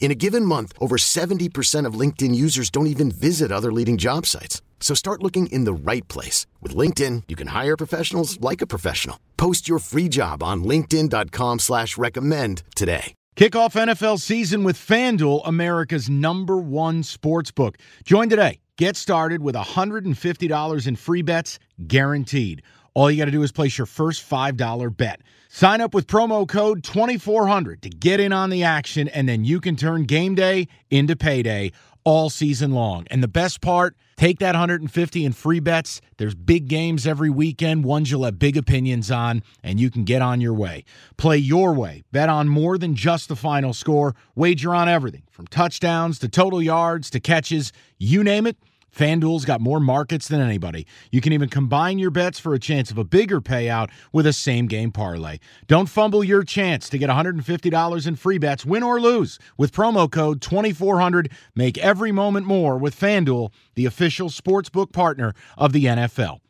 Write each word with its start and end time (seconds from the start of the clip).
In 0.00 0.10
a 0.10 0.14
given 0.14 0.44
month, 0.44 0.72
over 0.80 0.96
70% 0.96 1.84
of 1.84 2.00
LinkedIn 2.00 2.34
users 2.34 2.70
don't 2.70 2.86
even 2.86 3.10
visit 3.10 3.52
other 3.52 3.70
leading 3.70 3.98
job 3.98 4.24
sites. 4.24 4.62
So 4.80 4.94
start 4.94 5.22
looking 5.22 5.48
in 5.48 5.64
the 5.64 5.92
right 5.92 6.06
place. 6.08 6.46
With 6.62 6.74
LinkedIn, 6.74 7.24
you 7.28 7.36
can 7.36 7.48
hire 7.48 7.76
professionals 7.76 8.40
like 8.40 8.62
a 8.62 8.66
professional. 8.66 9.18
Post 9.36 9.68
your 9.68 9.80
free 9.80 10.08
job 10.08 10.42
on 10.42 10.64
linkedin.com 10.64 11.58
slash 11.58 11.98
recommend 11.98 12.62
today. 12.74 13.12
Kick 13.36 13.54
off 13.54 13.74
NFL 13.74 14.18
season 14.18 14.64
with 14.64 14.76
FanDuel, 14.76 15.42
America's 15.44 16.10
number 16.10 16.56
one 16.56 17.04
sports 17.04 17.52
book. 17.52 17.78
Join 18.04 18.28
today. 18.28 18.58
Get 18.76 18.96
started 18.96 19.42
with 19.42 19.54
$150 19.54 20.86
in 20.86 20.96
free 20.96 21.22
bets 21.22 21.60
guaranteed. 21.86 22.62
All 22.94 23.08
you 23.08 23.16
got 23.16 23.26
to 23.26 23.30
do 23.30 23.44
is 23.44 23.52
place 23.52 23.78
your 23.78 23.86
first 23.86 24.28
$5 24.28 24.96
bet. 24.96 25.20
Sign 25.58 25.80
up 25.80 25.92
with 25.92 26.06
promo 26.06 26.46
code 26.46 26.84
2400 26.84 27.82
to 27.82 27.88
get 27.88 28.20
in 28.20 28.32
on 28.32 28.48
the 28.48 28.62
action, 28.62 29.08
and 29.08 29.28
then 29.28 29.44
you 29.44 29.60
can 29.60 29.74
turn 29.74 30.04
game 30.04 30.36
day 30.36 30.68
into 30.88 31.16
payday 31.16 31.72
all 32.04 32.30
season 32.30 32.70
long. 32.70 33.08
And 33.10 33.24
the 33.24 33.26
best 33.26 33.60
part, 33.60 33.96
take 34.16 34.38
that 34.38 34.52
150 34.54 35.24
in 35.24 35.32
free 35.32 35.58
bets. 35.58 36.00
There's 36.16 36.36
big 36.36 36.68
games 36.68 37.08
every 37.08 37.28
weekend, 37.28 37.84
ones 37.84 38.08
you'll 38.08 38.22
have 38.22 38.38
big 38.38 38.56
opinions 38.56 39.10
on, 39.10 39.42
and 39.64 39.80
you 39.80 39.90
can 39.90 40.04
get 40.04 40.22
on 40.22 40.40
your 40.40 40.54
way. 40.54 40.84
Play 41.16 41.38
your 41.38 41.74
way. 41.74 42.04
Bet 42.12 42.28
on 42.28 42.48
more 42.48 42.78
than 42.78 42.94
just 42.94 43.28
the 43.28 43.34
final 43.34 43.74
score. 43.74 44.14
Wager 44.36 44.72
on 44.72 44.88
everything 44.88 45.24
from 45.28 45.48
touchdowns 45.48 46.20
to 46.20 46.28
total 46.28 46.62
yards 46.62 47.10
to 47.10 47.18
catches, 47.18 47.72
you 47.98 48.22
name 48.22 48.46
it. 48.46 48.56
FanDuel's 48.94 49.44
got 49.44 49.60
more 49.60 49.80
markets 49.80 50.28
than 50.28 50.40
anybody. 50.40 50.86
You 51.10 51.20
can 51.20 51.32
even 51.32 51.48
combine 51.48 51.98
your 51.98 52.10
bets 52.10 52.38
for 52.38 52.54
a 52.54 52.58
chance 52.58 52.90
of 52.90 52.98
a 52.98 53.04
bigger 53.04 53.40
payout 53.40 53.90
with 54.12 54.26
a 54.26 54.32
same 54.32 54.66
game 54.66 54.90
parlay. 54.90 55.38
Don't 55.66 55.88
fumble 55.88 56.24
your 56.24 56.42
chance 56.42 56.88
to 56.88 56.98
get 56.98 57.10
$150 57.10 58.06
in 58.06 58.16
free 58.16 58.38
bets, 58.38 58.66
win 58.66 58.82
or 58.82 59.00
lose, 59.00 59.38
with 59.56 59.72
promo 59.72 60.10
code 60.10 60.40
2400. 60.40 61.30
Make 61.54 61.78
every 61.78 62.12
moment 62.12 62.46
more 62.46 62.78
with 62.78 62.98
FanDuel, 62.98 63.52
the 63.74 63.86
official 63.86 64.28
sportsbook 64.28 64.92
partner 64.92 65.34
of 65.56 65.72
the 65.72 65.84
NFL. 65.84 66.40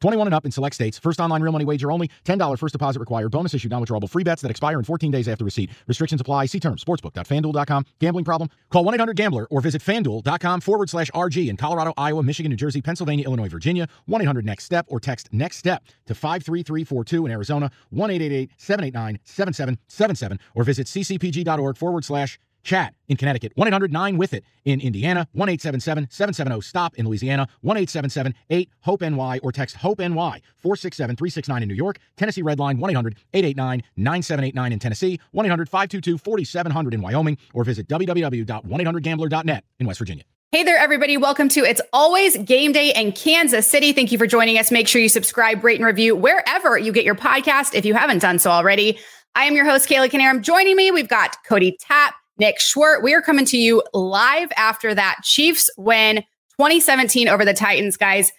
21 0.00 0.28
and 0.28 0.34
up 0.34 0.44
in 0.44 0.52
select 0.52 0.74
states. 0.74 0.98
First 0.98 1.20
online 1.20 1.42
real 1.42 1.52
money 1.52 1.64
wager 1.64 1.90
only. 1.90 2.10
$10 2.24 2.58
first 2.58 2.72
deposit 2.72 3.00
required. 3.00 3.30
Bonus 3.30 3.54
issued 3.54 3.70
non-withdrawable 3.70 4.08
free 4.08 4.24
bets 4.24 4.42
that 4.42 4.50
expire 4.50 4.78
in 4.78 4.84
14 4.84 5.10
days 5.10 5.28
after 5.28 5.44
receipt. 5.44 5.70
Restrictions 5.86 6.20
apply. 6.20 6.46
See 6.46 6.60
terms. 6.60 6.82
Sportsbook.fanduel.com. 6.84 7.84
Gambling 7.98 8.24
problem? 8.24 8.48
Call 8.70 8.84
1-800-GAMBLER 8.84 9.46
or 9.50 9.60
visit 9.60 9.82
fanduel.com 9.82 10.60
forward 10.60 10.90
slash 10.90 11.10
RG 11.12 11.48
in 11.48 11.56
Colorado, 11.56 11.92
Iowa, 11.96 12.22
Michigan, 12.22 12.50
New 12.50 12.56
Jersey, 12.56 12.82
Pennsylvania, 12.82 13.24
Illinois, 13.24 13.48
Virginia. 13.48 13.88
1-800-NEXT-STEP 14.08 14.86
or 14.88 15.00
text 15.00 15.28
NEXT 15.32 15.58
STEP 15.58 15.84
to 16.06 16.14
53342 16.14 17.26
in 17.26 17.32
Arizona. 17.32 17.70
1-888-789-7777 17.92 20.38
or 20.54 20.64
visit 20.64 20.86
ccpg.org 20.86 21.76
forward 21.76 22.04
slash 22.04 22.38
chat 22.62 22.94
in 23.08 23.16
Connecticut, 23.16 23.52
1 23.54 23.68
800 23.68 23.92
9 23.92 24.18
with 24.18 24.34
it 24.34 24.44
in 24.64 24.80
Indiana, 24.80 25.26
1 25.32 25.48
877 25.48 26.08
770 26.10 26.60
STOP 26.60 26.96
in 26.96 27.06
Louisiana, 27.06 27.48
1 27.62 27.76
877 27.76 28.34
8 28.50 28.70
HOPE 28.80 29.00
NY 29.02 29.38
or 29.42 29.52
text 29.52 29.76
HOPE 29.76 29.98
NY 30.00 30.40
467 30.56 31.16
369 31.16 31.62
in 31.62 31.68
New 31.68 31.74
York, 31.74 31.98
Tennessee 32.16 32.42
Redline 32.42 32.78
1 32.78 32.90
800 32.90 33.16
889 33.32 33.82
9789 33.96 34.72
in 34.72 34.78
Tennessee, 34.78 35.20
1 35.32 35.46
800 35.46 35.68
522 35.68 36.18
4700 36.18 36.94
in 36.94 37.00
Wyoming, 37.00 37.38
or 37.54 37.64
visit 37.64 37.88
www.1800gambler.net 37.88 39.64
in 39.78 39.86
West 39.86 39.98
Virginia. 39.98 40.24
Hey 40.50 40.62
there, 40.62 40.78
everybody. 40.78 41.18
Welcome 41.18 41.50
to 41.50 41.60
It's 41.62 41.82
Always 41.92 42.38
Game 42.38 42.72
Day 42.72 42.94
in 42.94 43.12
Kansas 43.12 43.66
City. 43.66 43.92
Thank 43.92 44.12
you 44.12 44.16
for 44.16 44.26
joining 44.26 44.56
us. 44.56 44.70
Make 44.70 44.88
sure 44.88 44.98
you 44.98 45.10
subscribe, 45.10 45.62
rate, 45.62 45.78
and 45.78 45.84
review 45.84 46.16
wherever 46.16 46.78
you 46.78 46.90
get 46.90 47.04
your 47.04 47.14
podcast 47.14 47.74
if 47.74 47.84
you 47.84 47.92
haven't 47.92 48.20
done 48.20 48.38
so 48.38 48.50
already. 48.50 48.98
I 49.34 49.44
am 49.44 49.54
your 49.54 49.66
host, 49.66 49.90
Kaylee 49.90 50.08
Canarum. 50.08 50.40
Joining 50.40 50.74
me, 50.74 50.90
we've 50.90 51.06
got 51.06 51.36
Cody 51.44 51.76
Tapp, 51.78 52.14
Nick 52.38 52.58
Schwerdt. 52.58 53.02
We 53.02 53.14
are 53.14 53.22
coming 53.22 53.44
to 53.46 53.56
you 53.56 53.82
live 53.92 54.50
after 54.56 54.94
that 54.94 55.16
Chiefs 55.22 55.68
win 55.76 56.16
2017 56.58 57.28
over 57.28 57.44
the 57.44 57.54
Titans, 57.54 57.96
guys. 57.96 58.32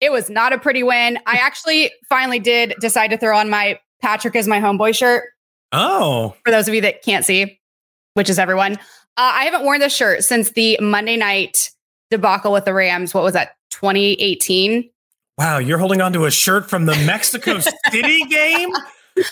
It 0.00 0.12
was 0.12 0.28
not 0.28 0.52
a 0.52 0.58
pretty 0.58 0.82
win. 0.82 1.18
I 1.26 1.36
actually 1.36 1.90
finally 2.08 2.38
did 2.38 2.74
decide 2.80 3.08
to 3.08 3.16
throw 3.16 3.38
on 3.38 3.48
my 3.48 3.78
Patrick 4.02 4.36
is 4.36 4.46
my 4.46 4.60
homeboy 4.60 4.94
shirt. 4.94 5.24
Oh. 5.72 6.34
For 6.44 6.50
those 6.50 6.68
of 6.68 6.74
you 6.74 6.82
that 6.82 7.02
can't 7.02 7.24
see, 7.24 7.58
which 8.14 8.28
is 8.28 8.38
everyone. 8.38 8.74
Uh, 9.16 9.30
I 9.32 9.44
haven't 9.44 9.64
worn 9.64 9.80
this 9.80 9.94
shirt 9.94 10.24
since 10.24 10.50
the 10.50 10.78
Monday 10.80 11.16
night 11.16 11.70
debacle 12.10 12.52
with 12.52 12.64
the 12.64 12.74
Rams. 12.74 13.14
What 13.14 13.24
was 13.24 13.32
that? 13.32 13.56
2018. 13.70 14.90
Wow, 15.38 15.58
you're 15.58 15.78
holding 15.78 16.00
on 16.00 16.12
to 16.12 16.26
a 16.26 16.30
shirt 16.30 16.70
from 16.70 16.86
the 16.86 16.94
Mexico 17.06 17.58
City 17.90 18.24
game? 18.24 18.70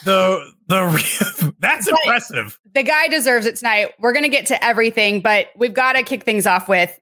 The 0.05 0.53
the 0.69 1.55
that's 1.59 1.91
but 1.91 1.99
impressive. 2.05 2.59
The 2.75 2.83
guy 2.83 3.09
deserves 3.09 3.47
it 3.47 3.57
tonight. 3.57 3.93
We're 3.99 4.13
going 4.13 4.25
to 4.25 4.29
get 4.29 4.47
to 4.47 4.65
everything, 4.65 5.21
but 5.21 5.49
we've 5.57 5.75
got 5.75 5.95
to 5.95 6.03
kick 6.03 6.25
things 6.25 6.47
off 6.47 6.69
with 6.69 6.99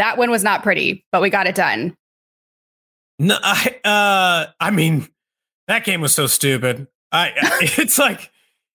that 0.00 0.16
one 0.16 0.30
was 0.30 0.42
not 0.42 0.62
pretty, 0.62 1.04
but 1.12 1.20
we 1.20 1.28
got 1.28 1.46
it 1.46 1.54
done. 1.54 1.94
No, 3.18 3.36
I 3.42 3.76
uh 3.84 4.50
I 4.58 4.70
mean 4.70 5.08
that 5.68 5.84
game 5.84 6.00
was 6.00 6.14
so 6.14 6.26
stupid. 6.26 6.86
I 7.12 7.32
it's 7.60 7.98
like 7.98 8.30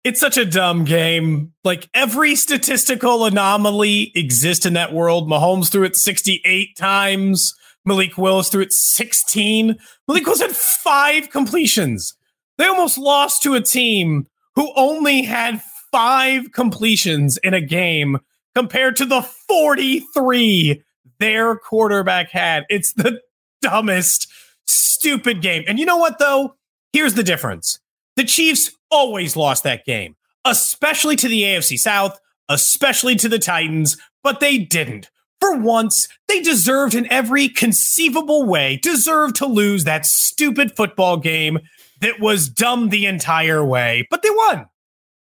it's 0.03 0.19
such 0.19 0.37
a 0.37 0.45
dumb 0.45 0.83
game. 0.83 1.53
Like 1.63 1.87
every 1.93 2.35
statistical 2.35 3.25
anomaly 3.25 4.11
exists 4.15 4.65
in 4.65 4.73
that 4.73 4.93
world. 4.93 5.29
Mahomes 5.29 5.71
threw 5.71 5.83
it 5.83 5.95
68 5.95 6.75
times. 6.75 7.53
Malik 7.85 8.17
Willis 8.17 8.49
threw 8.49 8.63
it 8.63 8.73
16. 8.73 9.77
Malik 10.07 10.25
Willis 10.25 10.41
had 10.41 10.55
five 10.55 11.29
completions. 11.29 12.15
They 12.57 12.65
almost 12.65 12.97
lost 12.97 13.43
to 13.43 13.55
a 13.55 13.61
team 13.61 14.27
who 14.55 14.71
only 14.75 15.23
had 15.23 15.61
five 15.91 16.51
completions 16.51 17.37
in 17.37 17.53
a 17.53 17.61
game 17.61 18.19
compared 18.55 18.95
to 18.97 19.05
the 19.05 19.21
43 19.21 20.83
their 21.19 21.55
quarterback 21.55 22.31
had. 22.31 22.65
It's 22.69 22.93
the 22.93 23.21
dumbest, 23.61 24.27
stupid 24.65 25.41
game. 25.41 25.63
And 25.67 25.79
you 25.79 25.85
know 25.85 25.97
what, 25.97 26.19
though? 26.19 26.55
Here's 26.93 27.13
the 27.13 27.23
difference 27.23 27.79
the 28.15 28.23
Chiefs 28.23 28.71
always 28.89 29.35
lost 29.35 29.63
that 29.63 29.85
game, 29.85 30.15
especially 30.45 31.15
to 31.17 31.27
the 31.27 31.43
AFC 31.43 31.77
South, 31.77 32.19
especially 32.49 33.15
to 33.15 33.29
the 33.29 33.39
Titans, 33.39 33.97
but 34.23 34.39
they 34.39 34.57
didn't. 34.57 35.09
For 35.39 35.57
once, 35.57 36.07
they 36.27 36.41
deserved 36.41 36.93
in 36.93 37.11
every 37.11 37.49
conceivable 37.49 38.45
way, 38.45 38.77
deserved 38.77 39.35
to 39.37 39.47
lose 39.47 39.85
that 39.85 40.05
stupid 40.05 40.75
football 40.75 41.17
game 41.17 41.59
that 42.01 42.19
was 42.19 42.49
dumb 42.49 42.89
the 42.89 43.05
entire 43.05 43.63
way, 43.63 44.07
but 44.09 44.21
they 44.21 44.29
won. 44.29 44.67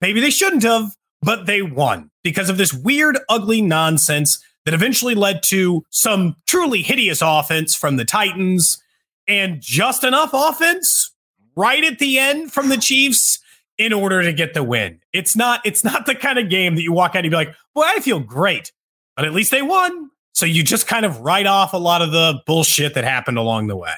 Maybe 0.02 0.20
they 0.20 0.30
shouldn't 0.30 0.64
have, 0.64 0.96
but 1.22 1.46
they 1.46 1.62
won 1.62 2.12
because 2.24 2.50
of 2.50 2.58
this 2.58 2.74
weird, 2.74 3.18
ugly 3.30 3.62
nonsense 3.62 4.44
that 4.66 4.74
eventually 4.74 5.16
led 5.16 5.42
to 5.44 5.84
some 5.90 6.36
truly 6.48 6.82
hideous 6.82 7.22
offense 7.22 7.76
from 7.76 7.98
the 7.98 8.06
Titans 8.06 8.82
and 9.28 9.62
just 9.62 10.04
enough 10.04 10.32
offense 10.34 11.12
right 11.56 11.84
at 11.84 12.00
the 12.00 12.20
end 12.20 12.52
from 12.52 12.70
the 12.70 12.78
Chiefs 12.78 13.40
in 13.78 13.94
order 13.94 14.22
to 14.24 14.34
get 14.34 14.54
the 14.54 14.64
win. 14.64 15.00
It's 15.14 15.36
not 15.36 15.62
it's 15.66 15.84
not 15.84 16.06
the 16.06 16.16
kind 16.16 16.40
of 16.40 16.50
game 16.50 16.76
that 16.76 16.82
you 16.82 16.94
walk 16.94 17.12
out 17.12 17.18
and 17.18 17.26
you 17.26 17.32
be 17.32 17.38
like, 17.38 17.56
"Boy, 17.74 17.84
I 17.86 18.00
feel 18.00 18.20
great." 18.20 18.72
But 19.16 19.26
at 19.26 19.34
least 19.34 19.52
they 19.52 19.62
won. 19.62 20.10
So 20.34 20.46
you 20.46 20.64
just 20.64 20.88
kind 20.88 21.06
of 21.06 21.22
write 21.22 21.46
off 21.46 21.74
a 21.74 21.78
lot 21.78 22.02
of 22.02 22.12
the 22.12 22.42
bullshit 22.46 22.94
that 22.96 23.04
happened 23.06 23.38
along 23.38 23.68
the 23.68 23.78
way. 23.78 23.96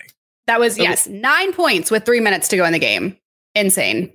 That 0.47 0.59
was 0.59 0.77
yes, 0.77 1.07
9 1.07 1.53
points 1.53 1.91
with 1.91 2.05
3 2.05 2.19
minutes 2.19 2.47
to 2.49 2.57
go 2.57 2.65
in 2.65 2.73
the 2.73 2.79
game. 2.79 3.17
Insane. 3.53 4.11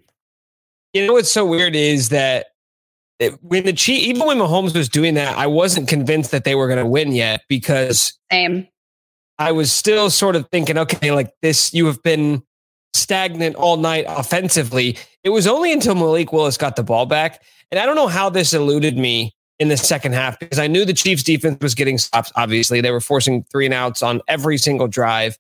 You 0.93 1.06
know 1.06 1.12
what's 1.14 1.31
so 1.31 1.46
weird 1.46 1.75
is 1.75 2.08
that 2.11 2.46
it, 3.19 3.43
when 3.43 3.64
the 3.64 3.73
Chief, 3.73 4.02
even 4.02 4.26
when 4.26 4.38
Mahomes 4.38 4.75
was 4.75 4.88
doing 4.88 5.14
that, 5.14 5.37
I 5.37 5.46
wasn't 5.46 5.88
convinced 5.88 6.31
that 6.32 6.44
they 6.44 6.55
were 6.55 6.67
going 6.67 6.79
to 6.79 6.87
win 6.87 7.12
yet 7.12 7.43
because 7.49 8.19
same. 8.31 8.67
I 9.38 9.52
was 9.52 9.73
still 9.73 10.11
sort 10.11 10.37
of 10.37 10.49
thinking, 10.50 10.79
okay, 10.79 11.12
like 11.12 11.32
this, 11.40 11.73
you 11.73 11.87
have 11.87 12.02
been 12.02 12.43
stagnant 12.94 13.56
all 13.56 13.76
night 13.76 14.05
offensively. 14.08 14.99
It 15.25 15.31
was 15.31 15.46
only 15.46 15.73
until 15.73 15.94
Malik 15.94 16.32
Willis 16.32 16.56
got 16.56 16.76
the 16.76 16.82
ball 16.82 17.06
back. 17.06 17.43
And 17.70 17.78
I 17.78 17.87
don't 17.87 17.96
know 17.96 18.08
how 18.08 18.28
this 18.28 18.52
eluded 18.52 18.99
me 18.99 19.35
in 19.58 19.69
the 19.69 19.76
second 19.76 20.12
half 20.12 20.38
because 20.38 20.58
I 20.58 20.67
knew 20.67 20.85
the 20.85 20.93
Chiefs 20.93 21.23
defense 21.23 21.58
was 21.61 21.75
getting 21.75 21.99
stops. 21.99 22.32
Obviously, 22.37 22.81
they 22.81 22.90
were 22.90 23.00
forcing 23.00 23.44
three 23.44 23.64
and 23.64 23.75
outs 23.75 24.02
on 24.02 24.20
every 24.28 24.58
single 24.58 24.88
drive. 24.88 25.38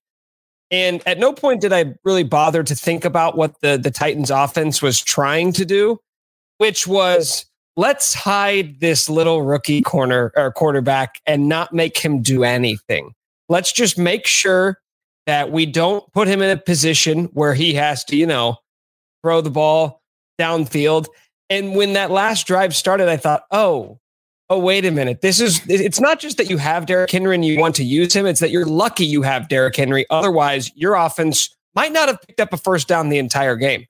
And 0.72 1.06
at 1.06 1.18
no 1.18 1.34
point 1.34 1.60
did 1.60 1.72
I 1.72 1.94
really 2.02 2.24
bother 2.24 2.62
to 2.62 2.74
think 2.74 3.04
about 3.04 3.36
what 3.36 3.60
the, 3.60 3.76
the 3.76 3.90
Titans 3.90 4.30
offense 4.30 4.80
was 4.80 5.00
trying 5.00 5.52
to 5.52 5.66
do, 5.66 5.98
which 6.56 6.86
was 6.86 7.44
let's 7.76 8.14
hide 8.14 8.80
this 8.80 9.08
little 9.08 9.42
rookie 9.42 9.82
corner 9.82 10.32
or 10.34 10.50
quarterback 10.50 11.20
and 11.26 11.46
not 11.46 11.74
make 11.74 11.98
him 11.98 12.22
do 12.22 12.42
anything. 12.42 13.12
Let's 13.50 13.70
just 13.70 13.98
make 13.98 14.26
sure 14.26 14.78
that 15.26 15.52
we 15.52 15.66
don't 15.66 16.10
put 16.12 16.26
him 16.26 16.40
in 16.40 16.50
a 16.50 16.60
position 16.60 17.26
where 17.26 17.54
he 17.54 17.74
has 17.74 18.02
to, 18.04 18.16
you 18.16 18.26
know, 18.26 18.56
throw 19.22 19.42
the 19.42 19.50
ball 19.50 20.02
downfield. 20.40 21.06
And 21.50 21.76
when 21.76 21.92
that 21.92 22.10
last 22.10 22.46
drive 22.46 22.74
started, 22.74 23.08
I 23.08 23.18
thought, 23.18 23.44
oh, 23.50 23.98
oh, 24.52 24.58
wait 24.58 24.84
a 24.84 24.90
minute. 24.90 25.22
This 25.22 25.40
is, 25.40 25.62
it's 25.66 25.98
not 25.98 26.20
just 26.20 26.36
that 26.36 26.50
you 26.50 26.58
have 26.58 26.84
Derrick 26.84 27.10
Henry 27.10 27.34
and 27.34 27.44
you 27.44 27.58
want 27.58 27.74
to 27.76 27.84
use 27.84 28.14
him, 28.14 28.26
it's 28.26 28.40
that 28.40 28.50
you're 28.50 28.66
lucky 28.66 29.06
you 29.06 29.22
have 29.22 29.48
Derrick 29.48 29.74
Henry. 29.74 30.04
Otherwise, 30.10 30.70
your 30.74 30.94
offense 30.94 31.56
might 31.74 31.92
not 31.92 32.08
have 32.08 32.20
picked 32.20 32.38
up 32.38 32.52
a 32.52 32.58
first 32.58 32.86
down 32.86 33.08
the 33.08 33.16
entire 33.16 33.56
game. 33.56 33.86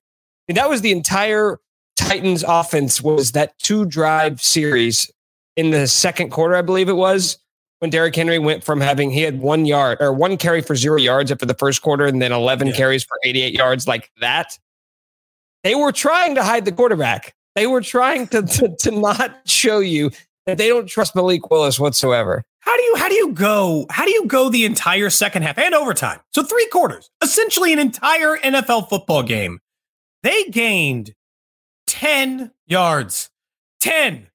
And 0.47 0.55
that 0.55 0.69
was 0.69 0.79
the 0.79 0.91
entire 0.91 1.59
Titans 1.97 2.45
offense 2.47 3.01
was 3.01 3.33
that 3.33 3.59
two 3.59 3.85
drive 3.85 4.41
series 4.41 5.11
in 5.57 5.71
the 5.71 5.85
second 5.85 6.29
quarter, 6.29 6.55
I 6.55 6.61
believe 6.61 6.87
it 6.87 6.93
was, 6.93 7.37
when 7.79 7.89
Derrick 7.89 8.15
Henry 8.15 8.39
went 8.39 8.63
from 8.63 8.79
having 8.79 9.11
he 9.11 9.21
had 9.21 9.41
one 9.41 9.65
yard 9.65 9.97
or 9.99 10.13
one 10.13 10.37
carry 10.37 10.61
for 10.61 10.75
zero 10.77 10.97
yards 10.97 11.29
after 11.29 11.45
the 11.45 11.53
first 11.53 11.81
quarter 11.81 12.05
and 12.05 12.21
then 12.21 12.31
11 12.31 12.67
yeah. 12.67 12.73
carries 12.73 13.03
for 13.03 13.17
88 13.25 13.53
yards 13.53 13.85
like 13.85 14.09
that. 14.21 14.57
They 15.65 15.75
were 15.75 15.91
trying 15.91 16.35
to 16.35 16.43
hide 16.43 16.63
the 16.63 16.71
quarterback. 16.71 17.35
They 17.55 17.67
were 17.67 17.81
trying 17.81 18.27
to, 18.29 18.41
to, 18.41 18.75
to 18.79 18.91
not 18.91 19.41
show 19.45 19.79
you 19.79 20.11
that 20.45 20.57
they 20.57 20.67
don't 20.67 20.87
trust 20.87 21.15
Malik 21.15 21.49
Willis 21.49 21.79
whatsoever. 21.79 22.43
How 22.59 22.75
do 22.75 22.83
you 22.83 22.95
how 22.95 23.09
do 23.09 23.15
you 23.15 23.31
go? 23.31 23.85
How 23.89 24.05
do 24.05 24.11
you 24.11 24.25
go 24.25 24.49
the 24.49 24.65
entire 24.65 25.09
second 25.09 25.43
half 25.43 25.57
and 25.57 25.73
overtime? 25.73 26.19
So 26.33 26.43
three 26.43 26.67
quarters, 26.67 27.09
essentially 27.21 27.73
an 27.73 27.79
entire 27.79 28.37
NFL 28.37 28.89
football 28.89 29.23
game. 29.23 29.59
They 30.23 30.45
gained 30.45 31.13
10 31.87 32.51
yards. 32.65 33.29
10. 33.81 34.27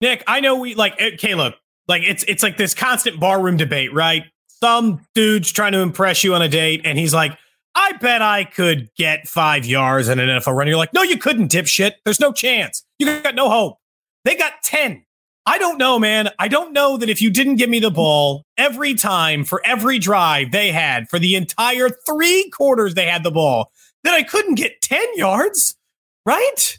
Nick, 0.00 0.22
I 0.26 0.40
know 0.40 0.56
we 0.56 0.74
like 0.74 0.94
eh, 0.98 1.16
Caleb, 1.16 1.54
like 1.88 2.02
it's 2.04 2.24
it's 2.28 2.42
like 2.42 2.56
this 2.56 2.74
constant 2.74 3.18
barroom 3.18 3.56
debate, 3.56 3.92
right? 3.92 4.24
Some 4.46 5.00
dude's 5.14 5.50
trying 5.50 5.72
to 5.72 5.80
impress 5.80 6.22
you 6.22 6.34
on 6.34 6.42
a 6.42 6.48
date, 6.48 6.82
and 6.84 6.98
he's 6.98 7.12
like, 7.12 7.36
I 7.74 7.92
bet 7.92 8.22
I 8.22 8.44
could 8.44 8.88
get 8.96 9.28
five 9.28 9.66
yards 9.66 10.08
in 10.08 10.18
an 10.18 10.28
NFL 10.28 10.56
run. 10.56 10.66
You're 10.66 10.78
like, 10.78 10.94
no, 10.94 11.02
you 11.02 11.18
couldn't, 11.18 11.50
dipshit. 11.50 11.92
There's 12.04 12.20
no 12.20 12.32
chance. 12.32 12.84
You 12.98 13.20
got 13.20 13.34
no 13.34 13.50
hope. 13.50 13.78
They 14.24 14.34
got 14.34 14.54
10. 14.64 15.04
I 15.48 15.58
don't 15.58 15.78
know, 15.78 15.98
man. 15.98 16.30
I 16.40 16.48
don't 16.48 16.72
know 16.72 16.96
that 16.96 17.08
if 17.08 17.22
you 17.22 17.30
didn't 17.30 17.56
give 17.56 17.70
me 17.70 17.78
the 17.78 17.90
ball 17.90 18.44
every 18.58 18.94
time 18.94 19.44
for 19.44 19.62
every 19.64 20.00
drive 20.00 20.50
they 20.50 20.72
had 20.72 21.08
for 21.08 21.20
the 21.20 21.36
entire 21.36 21.88
three 21.88 22.50
quarters 22.50 22.94
they 22.94 23.06
had 23.06 23.22
the 23.22 23.30
ball, 23.30 23.70
that 24.02 24.12
I 24.12 24.24
couldn't 24.24 24.56
get 24.56 24.82
10 24.82 25.16
yards, 25.16 25.76
right? 26.24 26.78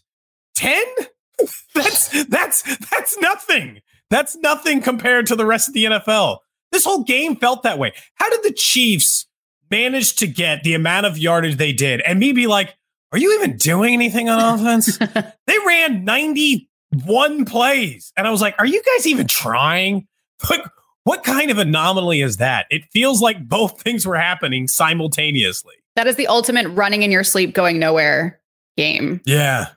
10? 0.56 0.84
that's 1.76 2.26
that's 2.26 2.78
that's 2.90 3.18
nothing. 3.20 3.82
That's 4.10 4.36
nothing 4.38 4.82
compared 4.82 5.28
to 5.28 5.36
the 5.36 5.46
rest 5.46 5.68
of 5.68 5.74
the 5.74 5.86
NFL. 5.86 6.40
This 6.72 6.84
whole 6.84 7.04
game 7.04 7.36
felt 7.36 7.64
that 7.64 7.80
way. 7.80 7.94
How 8.16 8.30
did 8.30 8.44
the 8.44 8.54
Chiefs 8.54 9.28
manage 9.70 10.16
to 10.18 10.28
get 10.28 10.64
the 10.64 10.74
amount 10.74 11.06
of 11.06 11.18
yardage 11.18 11.58
they 11.58 11.74
did 11.74 12.02
and 12.02 12.20
me 12.20 12.34
be 12.34 12.48
like, 12.48 12.76
are 13.12 13.18
you 13.18 13.34
even 13.36 13.58
doing 13.58 13.94
anything 13.94 14.30
on 14.30 14.60
offense? 14.60 14.98
they 15.48 15.58
ran 15.66 16.04
91 16.92 17.46
plays. 17.46 18.14
And 18.16 18.28
I 18.28 18.32
was 18.32 18.42
like, 18.42 18.56
are 18.60 18.66
you 18.66 18.82
guys 18.84 19.08
even 19.08 19.28
trying? 19.28 20.08
Like, 20.52 20.64
what 21.04 21.24
kind 21.24 21.50
of 21.50 21.58
anomaly 21.58 22.22
is 22.22 22.38
that? 22.38 22.68
It 22.70 22.84
feels 22.92 23.24
like 23.24 23.48
both 23.48 23.82
things 23.82 24.06
were 24.06 24.18
happening 24.18 24.68
simultaneously. 24.68 25.74
That 25.96 26.06
is 26.06 26.16
the 26.16 26.28
ultimate 26.28 26.68
running 26.68 27.02
in 27.02 27.10
your 27.10 27.24
sleep, 27.24 27.56
going 27.56 27.80
nowhere 27.80 28.40
game. 28.76 29.20
Yeah. 29.26 29.70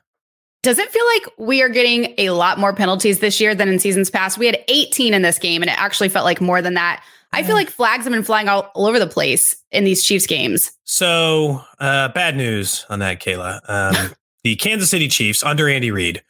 Does 0.62 0.78
it 0.78 0.90
feel 0.90 1.04
like 1.14 1.22
we 1.38 1.62
are 1.62 1.70
getting 1.70 2.12
a 2.18 2.28
lot 2.30 2.58
more 2.58 2.74
penalties 2.74 3.20
this 3.20 3.40
year 3.40 3.54
than 3.54 3.70
in 3.70 3.78
seasons 3.78 4.10
past? 4.10 4.36
We 4.36 4.44
had 4.44 4.62
18 4.68 5.14
in 5.14 5.22
this 5.22 5.38
game, 5.38 5.62
and 5.62 5.70
it 5.70 5.80
actually 5.80 6.10
felt 6.10 6.26
like 6.26 6.42
more 6.42 6.60
than 6.60 6.74
that. 6.74 7.02
I 7.32 7.42
feel 7.42 7.54
like 7.54 7.70
flags 7.70 8.04
have 8.04 8.12
been 8.12 8.24
flying 8.24 8.48
all, 8.48 8.70
all 8.74 8.86
over 8.86 8.98
the 8.98 9.06
place 9.06 9.56
in 9.70 9.84
these 9.84 10.04
Chiefs 10.04 10.26
games. 10.26 10.72
So, 10.84 11.62
uh, 11.78 12.08
bad 12.08 12.36
news 12.36 12.84
on 12.90 12.98
that, 12.98 13.20
Kayla. 13.20 13.60
Um, 13.68 14.10
the 14.42 14.56
Kansas 14.56 14.90
City 14.90 15.08
Chiefs 15.08 15.42
under 15.42 15.68
Andy 15.68 15.90
Reid 15.90 16.22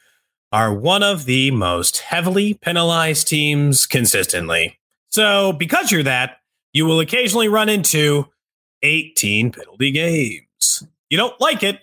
are 0.51 0.73
one 0.73 1.03
of 1.03 1.25
the 1.25 1.51
most 1.51 1.99
heavily 1.99 2.53
penalized 2.55 3.27
teams 3.27 3.85
consistently. 3.85 4.77
So, 5.09 5.53
because 5.53 5.91
you're 5.91 6.03
that, 6.03 6.37
you 6.73 6.85
will 6.85 6.99
occasionally 6.99 7.47
run 7.47 7.69
into 7.69 8.27
18 8.83 9.51
penalty 9.51 9.91
games. 9.91 10.83
You 11.09 11.17
don't 11.17 11.39
like 11.41 11.63
it, 11.63 11.79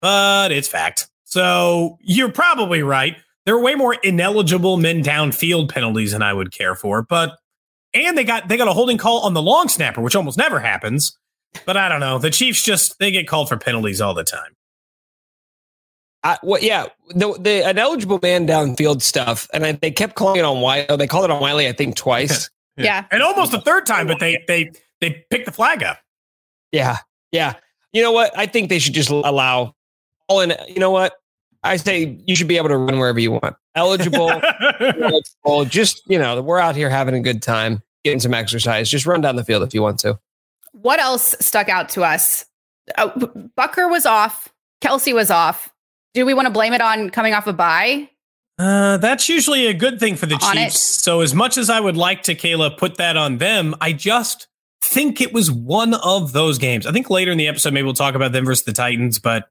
but 0.00 0.52
it's 0.52 0.68
fact. 0.68 1.08
So 1.24 1.98
you're 2.00 2.32
probably 2.32 2.82
right. 2.82 3.16
There 3.44 3.54
are 3.54 3.60
way 3.60 3.74
more 3.74 3.94
ineligible 3.94 4.76
men 4.76 5.02
downfield 5.02 5.70
penalties 5.70 6.12
than 6.12 6.22
I 6.22 6.32
would 6.32 6.52
care 6.52 6.74
for, 6.74 7.02
but 7.02 7.38
and 7.94 8.18
they 8.18 8.24
got 8.24 8.48
they 8.48 8.56
got 8.56 8.68
a 8.68 8.72
holding 8.72 8.98
call 8.98 9.20
on 9.20 9.34
the 9.34 9.42
long 9.42 9.68
snapper, 9.68 10.00
which 10.00 10.16
almost 10.16 10.36
never 10.36 10.60
happens. 10.60 11.16
But 11.64 11.76
I 11.76 11.88
don't 11.88 12.00
know. 12.00 12.18
The 12.18 12.30
Chiefs 12.30 12.62
just 12.62 12.98
they 12.98 13.10
get 13.10 13.28
called 13.28 13.48
for 13.48 13.56
penalties 13.56 14.00
all 14.00 14.14
the 14.14 14.24
time. 14.24 14.55
I, 16.26 16.38
well, 16.42 16.60
yeah, 16.60 16.86
the 17.10 17.34
the 17.38 17.70
ineligible 17.70 18.18
man 18.20 18.48
downfield 18.48 19.00
stuff, 19.00 19.48
and 19.54 19.64
I, 19.64 19.72
they 19.72 19.92
kept 19.92 20.16
calling 20.16 20.40
it 20.40 20.44
on 20.44 20.60
Wylie. 20.60 20.96
They 20.96 21.06
called 21.06 21.24
it 21.24 21.30
on 21.30 21.40
Wylie, 21.40 21.68
I 21.68 21.72
think, 21.72 21.94
twice. 21.94 22.50
yeah. 22.76 22.84
yeah, 22.84 23.04
and 23.12 23.22
almost 23.22 23.54
a 23.54 23.60
third 23.60 23.86
time, 23.86 24.08
but 24.08 24.18
they 24.18 24.42
they 24.48 24.72
they 25.00 25.24
picked 25.30 25.46
the 25.46 25.52
flag 25.52 25.84
up. 25.84 26.00
Yeah, 26.72 26.98
yeah. 27.30 27.54
You 27.92 28.02
know 28.02 28.10
what? 28.10 28.36
I 28.36 28.46
think 28.46 28.70
they 28.70 28.80
should 28.80 28.92
just 28.92 29.08
allow 29.08 29.76
all 30.26 30.40
in. 30.40 30.52
You 30.66 30.80
know 30.80 30.90
what? 30.90 31.14
I 31.62 31.76
say 31.76 32.18
you 32.26 32.34
should 32.34 32.48
be 32.48 32.56
able 32.56 32.70
to 32.70 32.76
run 32.76 32.98
wherever 32.98 33.20
you 33.20 33.30
want. 33.30 33.54
Eligible, 33.76 34.28
eligible, 34.80 35.64
just 35.64 36.02
you 36.08 36.18
know, 36.18 36.42
we're 36.42 36.58
out 36.58 36.74
here 36.74 36.90
having 36.90 37.14
a 37.14 37.20
good 37.20 37.40
time, 37.40 37.84
getting 38.02 38.18
some 38.18 38.34
exercise. 38.34 38.90
Just 38.90 39.06
run 39.06 39.20
down 39.20 39.36
the 39.36 39.44
field 39.44 39.62
if 39.62 39.72
you 39.72 39.80
want 39.80 40.00
to. 40.00 40.18
What 40.72 40.98
else 40.98 41.36
stuck 41.38 41.68
out 41.68 41.88
to 41.90 42.02
us? 42.02 42.46
Uh, 42.96 43.10
Butker 43.56 43.88
was 43.88 44.06
off. 44.06 44.48
Kelce 44.82 45.14
was 45.14 45.30
off. 45.30 45.72
Do 46.16 46.24
we 46.24 46.32
want 46.32 46.46
to 46.46 46.50
blame 46.50 46.72
it 46.72 46.80
on 46.80 47.10
coming 47.10 47.34
off 47.34 47.46
a 47.46 47.52
bye? 47.52 48.08
Uh, 48.58 48.96
that's 48.96 49.28
usually 49.28 49.66
a 49.66 49.74
good 49.74 50.00
thing 50.00 50.16
for 50.16 50.24
the 50.24 50.36
on 50.36 50.56
Chiefs. 50.56 50.76
It. 50.76 51.02
So 51.02 51.20
as 51.20 51.34
much 51.34 51.58
as 51.58 51.68
I 51.68 51.78
would 51.78 51.98
like 51.98 52.22
to, 52.22 52.34
Kayla, 52.34 52.78
put 52.78 52.96
that 52.96 53.18
on 53.18 53.36
them, 53.36 53.74
I 53.82 53.92
just 53.92 54.48
think 54.80 55.20
it 55.20 55.34
was 55.34 55.50
one 55.50 55.92
of 55.92 56.32
those 56.32 56.56
games. 56.56 56.86
I 56.86 56.92
think 56.92 57.10
later 57.10 57.32
in 57.32 57.36
the 57.36 57.48
episode, 57.48 57.74
maybe 57.74 57.84
we'll 57.84 57.92
talk 57.92 58.14
about 58.14 58.32
them 58.32 58.46
versus 58.46 58.64
the 58.64 58.72
Titans, 58.72 59.18
but 59.18 59.50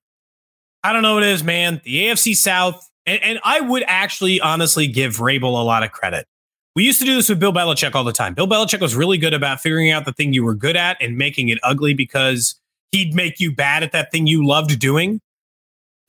I 0.84 0.92
don't 0.92 1.04
know 1.04 1.14
what 1.14 1.22
it 1.22 1.30
is, 1.30 1.44
man. 1.44 1.82
The 1.84 2.06
AFC 2.06 2.34
South, 2.34 2.90
and, 3.06 3.22
and 3.22 3.40
I 3.44 3.62
would 3.62 3.84
actually 3.86 4.42
honestly 4.42 4.88
give 4.88 5.18
Vrabel 5.18 5.44
a 5.44 5.64
lot 5.64 5.84
of 5.84 5.92
credit. 5.92 6.26
We 6.76 6.84
used 6.84 6.98
to 6.98 7.06
do 7.06 7.14
this 7.14 7.30
with 7.30 7.40
Bill 7.40 7.54
Belichick 7.54 7.94
all 7.94 8.04
the 8.04 8.12
time. 8.12 8.34
Bill 8.34 8.48
Belichick 8.48 8.82
was 8.82 8.96
really 8.96 9.20
good 9.20 9.36
about 9.36 9.62
figuring 9.62 9.92
out 9.92 10.06
the 10.06 10.14
thing 10.14 10.34
you 10.34 10.44
were 10.44 10.56
good 10.56 10.76
at 10.76 10.98
and 11.00 11.16
making 11.16 11.50
it 11.50 11.60
ugly 11.62 11.94
because 11.94 12.60
he'd 12.92 13.14
make 13.14 13.40
you 13.40 13.54
bad 13.54 13.84
at 13.84 13.92
that 13.92 14.12
thing 14.12 14.26
you 14.26 14.44
loved 14.44 14.80
doing. 14.80 15.22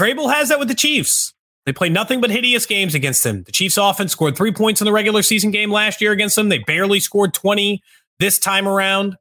Vrabel 0.00 0.32
has 0.32 0.48
that 0.48 0.58
with 0.58 0.68
the 0.68 0.74
Chiefs. 0.74 1.32
They 1.64 1.72
play 1.72 1.88
nothing 1.88 2.20
but 2.20 2.30
hideous 2.30 2.64
games 2.64 2.94
against 2.94 3.24
them. 3.24 3.42
The 3.42 3.52
Chiefs 3.52 3.76
offense 3.76 4.12
scored 4.12 4.36
three 4.36 4.52
points 4.52 4.80
in 4.80 4.84
the 4.84 4.92
regular 4.92 5.22
season 5.22 5.50
game 5.50 5.70
last 5.70 6.00
year 6.00 6.12
against 6.12 6.36
them. 6.36 6.48
They 6.48 6.58
barely 6.58 7.00
scored 7.00 7.34
20 7.34 7.82
this 8.20 8.38
time 8.38 8.68
around. 8.68 9.16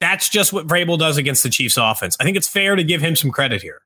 That's 0.00 0.28
just 0.28 0.52
what 0.52 0.66
Vrabel 0.66 0.98
does 0.98 1.18
against 1.18 1.42
the 1.42 1.50
Chiefs 1.50 1.76
offense. 1.76 2.16
I 2.18 2.24
think 2.24 2.36
it's 2.36 2.48
fair 2.48 2.74
to 2.74 2.82
give 2.82 3.02
him 3.02 3.16
some 3.16 3.30
credit 3.30 3.60
here. 3.60 3.82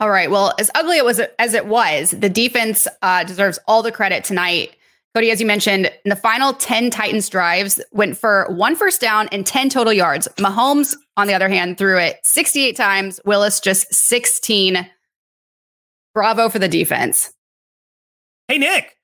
All 0.00 0.10
right. 0.10 0.30
Well, 0.30 0.54
as 0.58 0.70
ugly 0.74 0.98
it 0.98 1.04
was 1.04 1.20
as 1.38 1.54
it 1.54 1.66
was, 1.66 2.10
the 2.10 2.28
defense 2.28 2.86
uh, 3.00 3.24
deserves 3.24 3.58
all 3.66 3.82
the 3.82 3.92
credit 3.92 4.24
tonight. 4.24 4.76
Cody, 5.16 5.30
as 5.30 5.40
you 5.40 5.46
mentioned, 5.46 5.86
in 6.04 6.10
the 6.10 6.14
final 6.14 6.52
10 6.52 6.90
Titans 6.90 7.30
drives 7.30 7.80
went 7.90 8.18
for 8.18 8.44
one 8.50 8.76
first 8.76 9.00
down 9.00 9.28
and 9.32 9.46
10 9.46 9.70
total 9.70 9.90
yards. 9.90 10.28
Mahomes, 10.36 10.94
on 11.16 11.26
the 11.26 11.32
other 11.32 11.48
hand, 11.48 11.78
threw 11.78 11.98
it 11.98 12.18
68 12.22 12.76
times. 12.76 13.18
Willis 13.24 13.58
just 13.58 13.86
16. 13.94 14.86
Bravo 16.12 16.50
for 16.50 16.58
the 16.58 16.68
defense. 16.68 17.32
Hey, 18.48 18.58
Nick, 18.58 18.94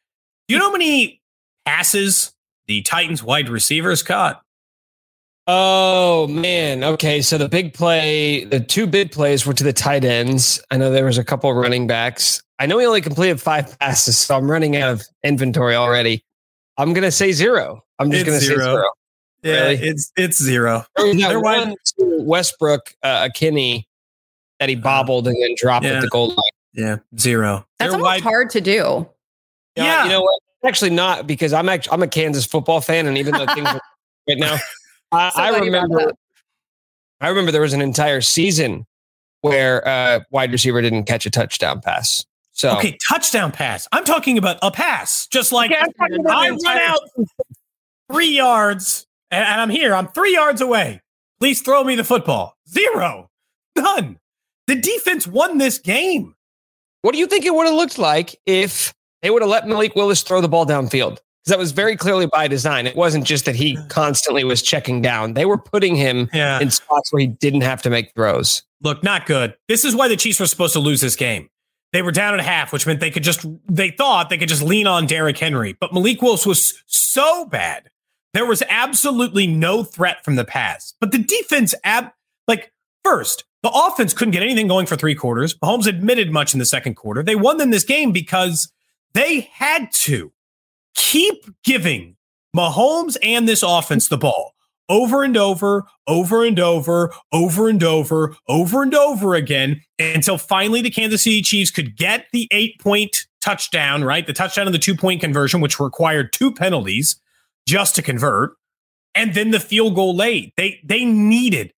do 0.48 0.54
you 0.54 0.58
know 0.58 0.66
how 0.66 0.72
many 0.72 1.22
passes 1.64 2.34
the 2.66 2.82
Titans 2.82 3.22
wide 3.22 3.48
receivers 3.48 4.02
caught? 4.02 4.41
Oh 5.46 6.28
man. 6.28 6.84
Okay. 6.84 7.20
So 7.20 7.36
the 7.36 7.48
big 7.48 7.74
play, 7.74 8.44
the 8.44 8.60
two 8.60 8.86
big 8.86 9.10
plays 9.10 9.44
were 9.44 9.54
to 9.54 9.64
the 9.64 9.72
tight 9.72 10.04
ends. 10.04 10.62
I 10.70 10.76
know 10.76 10.90
there 10.90 11.04
was 11.04 11.18
a 11.18 11.24
couple 11.24 11.52
running 11.52 11.86
backs. 11.86 12.42
I 12.58 12.66
know 12.66 12.78
he 12.78 12.86
only 12.86 13.00
completed 13.00 13.40
five 13.40 13.78
passes, 13.80 14.18
so 14.18 14.36
I'm 14.36 14.48
running 14.48 14.76
out 14.76 14.92
of 14.92 15.02
inventory 15.24 15.74
already. 15.74 16.24
I'm 16.78 16.92
gonna 16.92 17.10
say 17.10 17.32
zero. 17.32 17.84
I'm 17.98 18.10
just 18.10 18.20
it's 18.20 18.28
gonna 18.28 18.40
zero. 18.40 18.58
say 18.58 18.64
zero. 18.64 18.90
Yeah, 19.42 19.62
really? 19.62 19.88
it's 19.88 20.12
it's 20.16 20.40
zero. 20.40 20.84
There 20.96 21.40
one 21.40 21.74
Westbrook 21.98 22.94
uh, 23.02 23.28
Kinney 23.34 23.88
that 24.60 24.68
he 24.68 24.76
uh-huh. 24.76 24.82
bobbled 24.82 25.26
and 25.26 25.36
then 25.42 25.54
dropped 25.56 25.84
yeah. 25.84 25.94
at 25.94 26.02
the 26.02 26.08
goal 26.08 26.28
line. 26.28 26.38
Yeah, 26.72 26.96
zero. 27.18 27.66
That's 27.78 27.90
They're 27.90 28.00
almost 28.00 28.04
wide. 28.04 28.22
hard 28.22 28.50
to 28.50 28.60
do. 28.60 29.08
Yeah, 29.76 29.84
yeah, 29.84 30.04
you 30.04 30.10
know 30.10 30.22
what? 30.22 30.40
Actually, 30.64 30.90
not 30.90 31.26
because 31.26 31.52
I'm 31.52 31.68
actually 31.68 31.94
I'm 31.94 32.02
a 32.02 32.08
Kansas 32.08 32.46
football 32.46 32.80
fan, 32.80 33.06
and 33.06 33.18
even 33.18 33.34
though 33.34 33.46
things 33.46 33.66
are 33.66 33.80
right 34.28 34.38
now, 34.38 34.56
I, 35.12 35.30
so 35.30 35.42
I 35.42 35.58
remember. 35.58 36.12
I 37.20 37.28
remember 37.28 37.52
there 37.52 37.60
was 37.60 37.72
an 37.72 37.82
entire 37.82 38.20
season 38.20 38.84
where 39.42 39.86
uh, 39.86 40.20
wide 40.30 40.50
receiver 40.50 40.80
didn't 40.82 41.04
catch 41.04 41.26
a 41.26 41.30
touchdown 41.30 41.80
pass. 41.80 42.24
So 42.52 42.76
okay, 42.76 42.96
touchdown 43.08 43.52
pass. 43.52 43.88
I'm 43.92 44.04
talking 44.04 44.38
about 44.38 44.58
a 44.62 44.70
pass, 44.70 45.26
just 45.28 45.52
like 45.52 45.70
okay, 45.70 45.80
I 46.00 46.50
run 46.50 46.66
out 46.66 47.00
three 48.10 48.36
yards, 48.36 49.06
and, 49.30 49.44
and 49.44 49.60
I'm 49.60 49.70
here. 49.70 49.94
I'm 49.94 50.08
three 50.08 50.34
yards 50.34 50.60
away. 50.60 51.00
Please 51.40 51.62
throw 51.62 51.82
me 51.84 51.96
the 51.96 52.04
football. 52.04 52.56
Zero, 52.68 53.30
none. 53.76 54.18
The 54.66 54.76
defense 54.76 55.26
won 55.26 55.58
this 55.58 55.78
game. 55.78 56.34
What 57.02 57.12
do 57.12 57.18
you 57.18 57.26
think 57.26 57.44
it 57.44 57.54
would 57.54 57.66
have 57.66 57.74
looked 57.74 57.98
like 57.98 58.36
if 58.46 58.94
they 59.22 59.30
would 59.30 59.42
have 59.42 59.50
let 59.50 59.66
Malik 59.66 59.96
Willis 59.96 60.22
throw 60.22 60.40
the 60.40 60.48
ball 60.48 60.66
downfield? 60.66 61.18
Because 61.42 61.56
that 61.56 61.58
was 61.58 61.72
very 61.72 61.96
clearly 61.96 62.26
by 62.26 62.46
design. 62.46 62.86
It 62.86 62.94
wasn't 62.94 63.24
just 63.24 63.46
that 63.46 63.56
he 63.56 63.76
constantly 63.88 64.44
was 64.44 64.62
checking 64.62 65.02
down. 65.02 65.34
They 65.34 65.44
were 65.44 65.58
putting 65.58 65.96
him 65.96 66.30
yeah. 66.32 66.60
in 66.60 66.70
spots 66.70 67.12
where 67.12 67.20
he 67.20 67.26
didn't 67.26 67.62
have 67.62 67.82
to 67.82 67.90
make 67.90 68.14
throws. 68.14 68.62
Look, 68.80 69.02
not 69.02 69.26
good. 69.26 69.56
This 69.66 69.84
is 69.84 69.96
why 69.96 70.06
the 70.06 70.16
Chiefs 70.16 70.38
were 70.38 70.46
supposed 70.46 70.72
to 70.74 70.78
lose 70.78 71.00
this 71.00 71.16
game. 71.16 71.48
They 71.92 72.02
were 72.02 72.12
down 72.12 72.34
at 72.34 72.40
half, 72.40 72.72
which 72.72 72.86
meant 72.86 73.00
they 73.00 73.10
could 73.10 73.24
just 73.24 73.44
they 73.68 73.90
thought 73.90 74.30
they 74.30 74.38
could 74.38 74.48
just 74.48 74.62
lean 74.62 74.86
on 74.86 75.06
Derrick 75.06 75.36
Henry. 75.36 75.74
But 75.78 75.92
Malik 75.92 76.22
Willis 76.22 76.46
was 76.46 76.80
so 76.86 77.44
bad. 77.46 77.90
There 78.32 78.46
was 78.46 78.62
absolutely 78.68 79.46
no 79.46 79.84
threat 79.84 80.24
from 80.24 80.36
the 80.36 80.44
pass. 80.44 80.94
But 81.00 81.12
the 81.12 81.18
defense 81.18 81.74
ab 81.84 82.12
like 82.48 82.72
first, 83.04 83.44
the 83.62 83.70
offense 83.70 84.14
couldn't 84.14 84.32
get 84.32 84.42
anything 84.42 84.68
going 84.68 84.86
for 84.86 84.96
three 84.96 85.14
quarters. 85.14 85.54
Mahomes 85.58 85.86
admitted 85.86 86.30
much 86.30 86.54
in 86.54 86.60
the 86.60 86.66
second 86.66 86.94
quarter. 86.94 87.22
They 87.22 87.36
won 87.36 87.58
them 87.58 87.70
this 87.70 87.84
game 87.84 88.12
because 88.12 88.72
they 89.12 89.50
had 89.52 89.92
to 89.92 90.32
keep 90.94 91.44
giving 91.64 92.16
Mahomes 92.56 93.16
and 93.22 93.48
this 93.48 93.62
offense 93.62 94.08
the 94.08 94.18
ball 94.18 94.54
over 94.88 95.22
and 95.22 95.36
over, 95.36 95.86
over 96.06 96.44
and 96.44 96.60
over, 96.60 97.12
over 97.32 97.68
and 97.68 97.82
over, 97.82 98.36
over 98.48 98.82
and 98.82 98.94
over 98.94 99.34
again 99.34 99.80
until 99.98 100.36
finally 100.36 100.82
the 100.82 100.90
Kansas 100.90 101.24
City 101.24 101.40
Chiefs 101.40 101.70
could 101.70 101.96
get 101.96 102.26
the 102.32 102.46
eight 102.50 102.78
point 102.78 103.26
touchdown, 103.40 104.04
right? 104.04 104.26
The 104.26 104.34
touchdown 104.34 104.66
and 104.66 104.74
the 104.74 104.78
two 104.78 104.94
point 104.94 105.20
conversion, 105.20 105.60
which 105.60 105.80
required 105.80 106.32
two 106.32 106.52
penalties 106.52 107.16
just 107.66 107.94
to 107.96 108.02
convert, 108.02 108.52
and 109.14 109.34
then 109.34 109.50
the 109.50 109.60
field 109.60 109.94
goal 109.94 110.14
late. 110.14 110.52
They 110.56 110.80
they 110.84 111.04
needed 111.04 111.72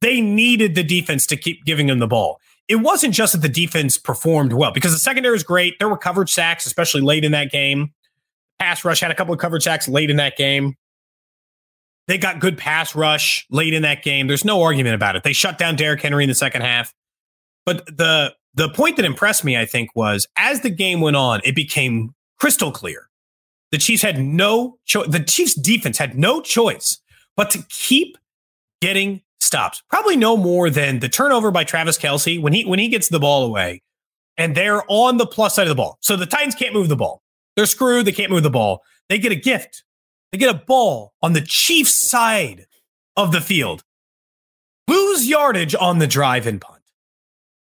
they 0.00 0.20
needed 0.20 0.74
the 0.74 0.84
defense 0.84 1.26
to 1.26 1.36
keep 1.36 1.64
giving 1.64 1.86
them 1.86 1.98
the 1.98 2.06
ball. 2.06 2.40
It 2.66 2.76
wasn't 2.76 3.14
just 3.14 3.32
that 3.32 3.42
the 3.42 3.48
defense 3.48 3.98
performed 3.98 4.54
well 4.54 4.72
because 4.72 4.92
the 4.92 4.98
secondary 4.98 5.36
is 5.36 5.42
great. 5.42 5.78
There 5.78 5.88
were 5.88 5.98
coverage 5.98 6.32
sacks, 6.32 6.66
especially 6.66 7.02
late 7.02 7.24
in 7.24 7.32
that 7.32 7.50
game. 7.50 7.92
Pass 8.58 8.84
rush 8.84 9.00
had 9.00 9.10
a 9.10 9.14
couple 9.14 9.34
of 9.34 9.40
coverage 9.40 9.64
sacks 9.64 9.88
late 9.88 10.10
in 10.10 10.16
that 10.16 10.36
game. 10.36 10.74
They 12.06 12.18
got 12.18 12.38
good 12.38 12.58
pass 12.58 12.94
rush 12.94 13.46
late 13.50 13.72
in 13.72 13.82
that 13.82 14.02
game. 14.02 14.26
There's 14.26 14.44
no 14.44 14.62
argument 14.62 14.94
about 14.94 15.16
it. 15.16 15.22
They 15.22 15.32
shut 15.32 15.58
down 15.58 15.76
Derrick 15.76 16.02
Henry 16.02 16.24
in 16.24 16.28
the 16.28 16.34
second 16.34 16.62
half. 16.62 16.92
But 17.64 17.86
the 17.86 18.34
the 18.54 18.68
point 18.68 18.96
that 18.96 19.04
impressed 19.04 19.44
me, 19.44 19.56
I 19.56 19.66
think, 19.66 19.90
was 19.96 20.26
as 20.36 20.60
the 20.60 20.70
game 20.70 21.00
went 21.00 21.16
on, 21.16 21.40
it 21.44 21.54
became 21.54 22.14
crystal 22.38 22.70
clear. 22.70 23.08
The 23.72 23.78
Chiefs 23.78 24.02
had 24.02 24.20
no 24.20 24.78
choice. 24.84 25.08
The 25.08 25.20
Chiefs 25.20 25.54
defense 25.54 25.98
had 25.98 26.16
no 26.16 26.40
choice 26.40 27.00
but 27.36 27.50
to 27.50 27.64
keep 27.68 28.16
getting 28.80 29.22
stops. 29.40 29.82
Probably 29.90 30.16
no 30.16 30.36
more 30.36 30.70
than 30.70 31.00
the 31.00 31.08
turnover 31.08 31.50
by 31.50 31.64
Travis 31.64 31.98
Kelce 31.98 32.40
when 32.40 32.52
he 32.52 32.64
when 32.64 32.78
he 32.78 32.88
gets 32.88 33.08
the 33.08 33.18
ball 33.18 33.44
away, 33.44 33.82
and 34.36 34.54
they're 34.54 34.82
on 34.88 35.16
the 35.16 35.26
plus 35.26 35.54
side 35.56 35.62
of 35.62 35.68
the 35.68 35.74
ball. 35.74 35.98
So 36.00 36.16
the 36.16 36.26
Titans 36.26 36.54
can't 36.54 36.74
move 36.74 36.88
the 36.88 36.96
ball. 36.96 37.22
They're 37.56 37.66
screwed. 37.66 38.06
They 38.06 38.12
can't 38.12 38.30
move 38.30 38.42
the 38.42 38.50
ball. 38.50 38.82
They 39.08 39.18
get 39.18 39.32
a 39.32 39.36
gift. 39.36 39.84
They 40.32 40.38
get 40.38 40.54
a 40.54 40.58
ball 40.66 41.12
on 41.22 41.32
the 41.32 41.40
Chiefs 41.40 42.08
side 42.08 42.66
of 43.16 43.32
the 43.32 43.40
field. 43.40 43.84
Lose 44.88 45.28
yardage 45.28 45.74
on 45.74 45.98
the 45.98 46.06
drive 46.06 46.46
and 46.46 46.60
punt. 46.60 46.82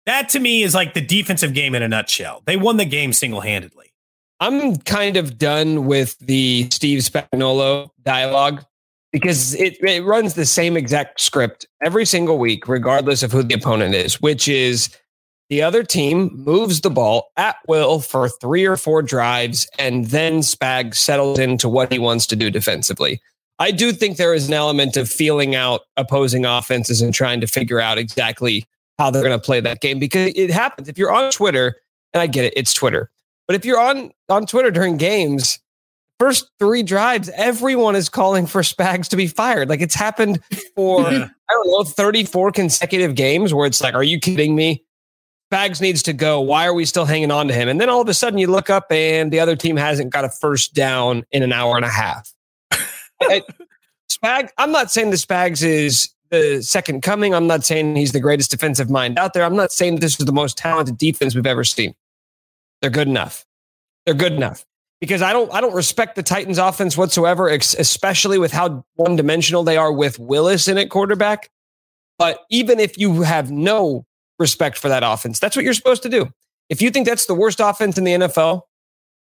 That 0.06 0.28
to 0.30 0.40
me 0.40 0.62
is 0.62 0.74
like 0.74 0.94
the 0.94 1.00
defensive 1.00 1.54
game 1.54 1.74
in 1.74 1.82
a 1.82 1.88
nutshell. 1.88 2.42
They 2.46 2.56
won 2.56 2.76
the 2.76 2.84
game 2.84 3.12
single 3.12 3.40
handedly. 3.40 3.92
I'm 4.40 4.76
kind 4.78 5.16
of 5.16 5.38
done 5.38 5.86
with 5.86 6.18
the 6.18 6.68
Steve 6.70 7.00
Spagnuolo 7.00 7.90
dialogue 8.02 8.64
because 9.12 9.54
it, 9.54 9.76
it 9.84 10.04
runs 10.04 10.34
the 10.34 10.46
same 10.46 10.76
exact 10.76 11.20
script 11.20 11.66
every 11.80 12.04
single 12.04 12.38
week, 12.38 12.66
regardless 12.66 13.22
of 13.22 13.30
who 13.30 13.42
the 13.44 13.54
opponent 13.54 13.94
is, 13.94 14.20
which 14.20 14.48
is 14.48 14.96
the 15.52 15.60
other 15.60 15.82
team 15.82 16.30
moves 16.32 16.80
the 16.80 16.88
ball 16.88 17.30
at 17.36 17.56
will 17.68 18.00
for 18.00 18.26
three 18.26 18.64
or 18.64 18.78
four 18.78 19.02
drives, 19.02 19.68
and 19.78 20.06
then 20.06 20.38
Spag 20.38 20.96
settles 20.96 21.38
into 21.38 21.68
what 21.68 21.92
he 21.92 21.98
wants 21.98 22.26
to 22.28 22.36
do 22.36 22.50
defensively. 22.50 23.20
I 23.58 23.70
do 23.70 23.92
think 23.92 24.16
there 24.16 24.32
is 24.32 24.48
an 24.48 24.54
element 24.54 24.96
of 24.96 25.10
feeling 25.10 25.54
out 25.54 25.82
opposing 25.98 26.46
offenses 26.46 27.02
and 27.02 27.12
trying 27.12 27.42
to 27.42 27.46
figure 27.46 27.82
out 27.82 27.98
exactly 27.98 28.64
how 28.98 29.10
they're 29.10 29.22
going 29.22 29.38
to 29.38 29.44
play 29.44 29.60
that 29.60 29.82
game 29.82 29.98
because 29.98 30.32
it 30.34 30.48
happens. 30.48 30.88
If 30.88 30.96
you're 30.96 31.12
on 31.12 31.30
Twitter, 31.30 31.76
and 32.14 32.22
I 32.22 32.28
get 32.28 32.46
it, 32.46 32.54
it's 32.56 32.72
Twitter, 32.72 33.10
but 33.46 33.54
if 33.54 33.66
you're 33.66 33.78
on 33.78 34.10
on 34.30 34.46
Twitter 34.46 34.70
during 34.70 34.96
games, 34.96 35.58
first 36.18 36.50
three 36.60 36.82
drives, 36.82 37.28
everyone 37.34 37.94
is 37.94 38.08
calling 38.08 38.46
for 38.46 38.62
Spags 38.62 39.06
to 39.08 39.16
be 39.16 39.26
fired. 39.26 39.68
Like 39.68 39.82
it's 39.82 39.94
happened 39.94 40.40
for, 40.74 41.06
I 41.08 41.28
don't 41.50 41.66
know, 41.66 41.84
34 41.84 42.52
consecutive 42.52 43.14
games 43.14 43.52
where 43.52 43.66
it's 43.66 43.82
like, 43.82 43.92
are 43.92 44.02
you 44.02 44.18
kidding 44.18 44.56
me? 44.56 44.82
Spags 45.52 45.80
needs 45.80 46.02
to 46.04 46.12
go. 46.12 46.40
Why 46.40 46.66
are 46.66 46.72
we 46.72 46.86
still 46.86 47.04
hanging 47.04 47.30
on 47.30 47.48
to 47.48 47.54
him? 47.54 47.68
And 47.68 47.80
then 47.80 47.90
all 47.90 48.00
of 48.00 48.08
a 48.08 48.14
sudden 48.14 48.38
you 48.38 48.46
look 48.46 48.70
up 48.70 48.90
and 48.90 49.30
the 49.30 49.40
other 49.40 49.54
team 49.54 49.76
hasn't 49.76 50.10
got 50.10 50.24
a 50.24 50.30
first 50.30 50.72
down 50.72 51.24
in 51.30 51.42
an 51.42 51.52
hour 51.52 51.76
and 51.76 51.84
a 51.84 51.90
half. 51.90 52.32
Spag, 54.10 54.48
I'm 54.56 54.72
not 54.72 54.90
saying 54.90 55.10
the 55.10 55.16
Spags 55.16 55.62
is 55.62 56.08
the 56.30 56.62
second 56.62 57.02
coming. 57.02 57.34
I'm 57.34 57.46
not 57.46 57.64
saying 57.64 57.96
he's 57.96 58.12
the 58.12 58.20
greatest 58.20 58.50
defensive 58.50 58.88
mind 58.88 59.18
out 59.18 59.34
there. 59.34 59.44
I'm 59.44 59.56
not 59.56 59.72
saying 59.72 59.96
this 59.96 60.18
is 60.18 60.24
the 60.24 60.32
most 60.32 60.56
talented 60.56 60.96
defense 60.96 61.34
we've 61.34 61.46
ever 61.46 61.64
seen. 61.64 61.94
They're 62.80 62.90
good 62.90 63.08
enough. 63.08 63.44
They're 64.06 64.14
good 64.14 64.32
enough 64.32 64.64
because 65.00 65.20
I 65.20 65.32
don't 65.32 65.52
I 65.52 65.60
don't 65.60 65.74
respect 65.74 66.16
the 66.16 66.22
Titans 66.22 66.58
offense 66.58 66.96
whatsoever, 66.96 67.48
especially 67.48 68.38
with 68.38 68.52
how 68.52 68.84
one 68.94 69.16
dimensional 69.16 69.64
they 69.64 69.76
are 69.76 69.92
with 69.92 70.18
Willis 70.18 70.66
in 70.66 70.78
at 70.78 70.90
quarterback. 70.90 71.50
But 72.18 72.40
even 72.50 72.80
if 72.80 72.98
you 72.98 73.22
have 73.22 73.50
no 73.50 74.06
respect 74.42 74.76
for 74.76 74.88
that 74.88 75.02
offense, 75.02 75.38
that's 75.38 75.56
what 75.56 75.64
you're 75.64 75.74
supposed 75.74 76.02
to 76.02 76.10
do. 76.10 76.28
If 76.68 76.82
you 76.82 76.90
think 76.90 77.06
that's 77.06 77.24
the 77.26 77.34
worst 77.34 77.60
offense 77.60 77.96
in 77.96 78.04
the 78.04 78.12
NFL, 78.12 78.62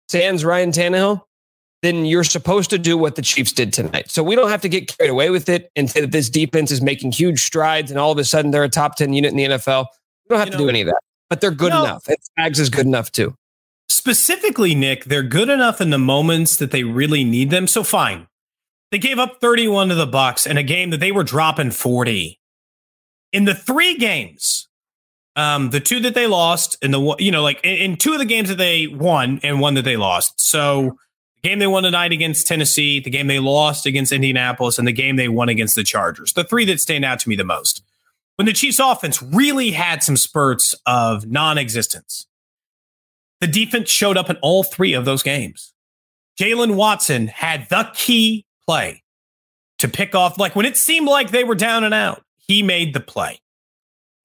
sans 0.08 0.44
Ryan 0.44 0.70
Tannehill, 0.70 1.22
then 1.82 2.04
you're 2.04 2.24
supposed 2.24 2.70
to 2.70 2.78
do 2.78 2.96
what 2.96 3.16
the 3.16 3.22
Chiefs 3.22 3.52
did 3.52 3.72
tonight. 3.72 4.10
So 4.10 4.22
we 4.22 4.36
don't 4.36 4.50
have 4.50 4.60
to 4.62 4.68
get 4.68 4.96
carried 4.96 5.10
away 5.10 5.30
with 5.30 5.48
it 5.48 5.70
and 5.74 5.90
say 5.90 6.00
that 6.00 6.12
this 6.12 6.30
defense 6.30 6.70
is 6.70 6.80
making 6.80 7.12
huge 7.12 7.40
strides 7.40 7.90
and 7.90 7.98
all 7.98 8.12
of 8.12 8.18
a 8.18 8.24
sudden 8.24 8.52
they're 8.52 8.64
a 8.64 8.68
top 8.68 8.96
10 8.96 9.12
unit 9.12 9.32
in 9.32 9.36
the 9.36 9.44
NFL. 9.44 9.86
We 10.28 10.34
don't 10.34 10.38
have 10.38 10.48
you 10.48 10.52
to 10.52 10.58
know, 10.58 10.64
do 10.64 10.68
any 10.68 10.82
of 10.82 10.86
that, 10.86 11.00
but 11.28 11.40
they're 11.40 11.50
good 11.50 11.72
enough. 11.72 12.06
And 12.08 12.16
Spags 12.38 12.60
is 12.60 12.70
good 12.70 12.86
enough 12.86 13.10
too 13.10 13.34
specifically, 14.08 14.74
Nick, 14.74 15.04
they're 15.04 15.22
good 15.22 15.48
enough 15.48 15.80
in 15.80 15.90
the 15.90 15.98
moments 15.98 16.56
that 16.56 16.70
they 16.70 16.84
really 16.84 17.24
need 17.24 17.50
them. 17.50 17.66
So 17.66 17.82
fine. 17.82 18.26
They 18.90 18.98
gave 18.98 19.18
up 19.18 19.40
31 19.40 19.88
to 19.88 19.94
the 19.94 20.06
Bucks 20.06 20.46
in 20.46 20.56
a 20.56 20.62
game 20.62 20.90
that 20.90 21.00
they 21.00 21.12
were 21.12 21.24
dropping 21.24 21.72
40. 21.72 22.40
In 23.32 23.44
the 23.44 23.54
three 23.54 23.96
games, 23.98 24.67
um, 25.38 25.70
the 25.70 25.80
two 25.80 26.00
that 26.00 26.14
they 26.14 26.26
lost, 26.26 26.76
and 26.82 26.92
the 26.92 27.16
you 27.18 27.30
know, 27.30 27.42
like 27.42 27.60
in, 27.64 27.92
in 27.92 27.96
two 27.96 28.12
of 28.12 28.18
the 28.18 28.24
games 28.24 28.48
that 28.48 28.58
they 28.58 28.86
won 28.86 29.40
and 29.42 29.60
one 29.60 29.74
that 29.74 29.84
they 29.84 29.96
lost. 29.96 30.40
So 30.40 30.98
the 31.42 31.48
game 31.48 31.58
they 31.58 31.66
won 31.66 31.84
tonight 31.84 32.12
against 32.12 32.46
Tennessee, 32.46 33.00
the 33.00 33.10
game 33.10 33.26
they 33.26 33.38
lost 33.38 33.86
against 33.86 34.12
Indianapolis, 34.12 34.78
and 34.78 34.86
the 34.86 34.92
game 34.92 35.16
they 35.16 35.28
won 35.28 35.48
against 35.48 35.74
the 35.74 35.84
Chargers. 35.84 36.32
The 36.32 36.44
three 36.44 36.64
that 36.66 36.80
stand 36.80 37.04
out 37.04 37.20
to 37.20 37.28
me 37.28 37.36
the 37.36 37.44
most. 37.44 37.82
When 38.36 38.46
the 38.46 38.52
Chiefs 38.52 38.78
offense 38.78 39.22
really 39.22 39.72
had 39.72 40.02
some 40.02 40.16
spurts 40.16 40.74
of 40.86 41.26
non-existence 41.26 42.28
the 43.40 43.46
defense 43.46 43.90
showed 43.90 44.16
up 44.16 44.30
in 44.30 44.36
all 44.42 44.64
three 44.64 44.92
of 44.92 45.04
those 45.04 45.22
games. 45.22 45.72
Jaylen 46.40 46.74
Watson 46.74 47.28
had 47.28 47.68
the 47.68 47.90
key 47.94 48.46
play 48.66 49.02
to 49.78 49.88
pick 49.88 50.14
off, 50.14 50.38
like 50.38 50.56
when 50.56 50.66
it 50.66 50.76
seemed 50.76 51.06
like 51.06 51.30
they 51.30 51.44
were 51.44 51.54
down 51.54 51.84
and 51.84 51.94
out, 51.94 52.24
he 52.36 52.62
made 52.62 52.94
the 52.94 53.00
play. 53.00 53.40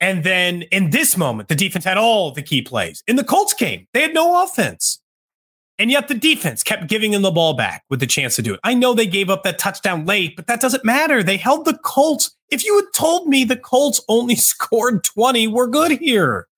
And 0.03 0.25
then 0.25 0.63
in 0.63 0.89
this 0.89 1.15
moment, 1.15 1.47
the 1.47 1.55
defense 1.55 1.85
had 1.85 1.97
all 1.97 2.31
the 2.31 2.41
key 2.41 2.61
plays. 2.61 3.01
In 3.07 3.15
the 3.15 3.23
Colts 3.23 3.53
game, 3.53 3.87
they 3.93 4.01
had 4.01 4.13
no 4.13 4.43
offense. 4.43 4.99
And 5.79 5.89
yet 5.89 6.09
the 6.09 6.13
defense 6.13 6.61
kept 6.61 6.89
giving 6.89 7.11
them 7.11 7.21
the 7.21 7.31
ball 7.31 7.53
back 7.53 7.85
with 7.89 8.01
the 8.01 8.05
chance 8.05 8.35
to 8.35 8.41
do 8.41 8.53
it. 8.53 8.59
I 8.65 8.73
know 8.73 8.93
they 8.93 9.07
gave 9.07 9.29
up 9.29 9.43
that 9.43 9.59
touchdown 9.59 10.05
late, 10.05 10.35
but 10.35 10.47
that 10.47 10.59
doesn't 10.59 10.83
matter. 10.83 11.23
They 11.23 11.37
held 11.37 11.63
the 11.63 11.77
Colts. 11.85 12.35
If 12.49 12.65
you 12.65 12.75
had 12.75 12.93
told 12.93 13.29
me 13.29 13.45
the 13.45 13.55
Colts 13.55 14.01
only 14.09 14.35
scored 14.51 15.05
20, 15.05 15.47
we're 15.47 15.67
good 15.67 15.91
here. 15.91 16.49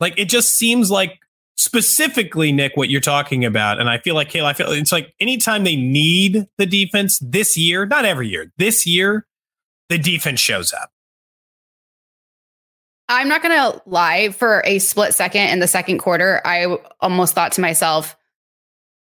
Like 0.00 0.14
it 0.16 0.30
just 0.30 0.54
seems 0.54 0.90
like 0.90 1.18
specifically, 1.58 2.50
Nick, 2.50 2.78
what 2.78 2.88
you're 2.88 3.02
talking 3.02 3.44
about, 3.44 3.78
and 3.78 3.90
I 3.90 3.98
feel 3.98 4.14
like 4.14 4.30
Kayla, 4.30 4.44
I 4.44 4.52
feel 4.54 4.72
it's 4.72 4.90
like 4.90 5.12
anytime 5.20 5.64
they 5.64 5.76
need 5.76 6.46
the 6.56 6.64
defense 6.64 7.18
this 7.18 7.58
year, 7.58 7.84
not 7.84 8.06
every 8.06 8.28
year, 8.28 8.50
this 8.56 8.86
year, 8.86 9.26
the 9.90 9.98
defense 9.98 10.40
shows 10.40 10.72
up. 10.72 10.90
I'm 13.10 13.28
not 13.28 13.42
going 13.42 13.56
to 13.56 13.82
lie. 13.86 14.30
For 14.30 14.62
a 14.64 14.78
split 14.78 15.14
second 15.14 15.48
in 15.48 15.58
the 15.58 15.66
second 15.66 15.98
quarter, 15.98 16.40
I 16.44 16.78
almost 17.00 17.34
thought 17.34 17.52
to 17.52 17.60
myself, 17.60 18.16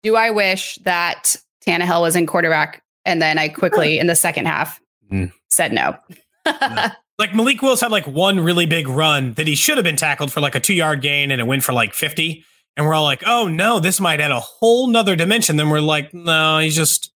do 0.03 0.17
I 0.17 0.31
wish 0.31 0.77
that 0.85 1.35
Tannehill 1.67 2.03
was 2.03 2.15
in 2.15 2.27
quarterback? 2.27 2.83
And 3.07 3.23
then 3.23 3.39
I 3.39 3.49
quickly, 3.49 3.99
in 3.99 4.07
the 4.07 4.15
second 4.15 4.47
half, 4.47 4.81
mm. 5.11 5.33
said 5.49 5.73
no. 5.73 5.97
like 7.19 7.35
Malik 7.35 7.63
Willis 7.63 7.81
had 7.81 7.91
like 7.91 8.07
one 8.07 8.39
really 8.39 8.67
big 8.67 8.87
run 8.87 9.33
that 9.35 9.47
he 9.47 9.55
should 9.55 9.79
have 9.79 9.85
been 9.85 9.97
tackled 9.97 10.31
for 10.31 10.41
like 10.41 10.55
a 10.55 10.61
two 10.61 10.75
yard 10.75 11.01
gain 11.01 11.31
and 11.31 11.41
it 11.41 11.45
went 11.45 11.65
for 11.65 11.73
like 11.73 11.95
50. 11.95 12.45
And 12.77 12.85
we're 12.85 12.93
all 12.93 13.05
like, 13.05 13.23
oh 13.25 13.49
no, 13.49 13.81
this 13.81 13.99
might 13.99 14.21
add 14.21 14.31
a 14.31 14.41
whole 14.41 14.89
nother 14.89 15.17
dimension. 15.17 15.57
Then 15.57 15.71
we're 15.71 15.81
like, 15.81 16.13
no, 16.13 16.59
he's 16.59 16.77
just, 16.77 17.13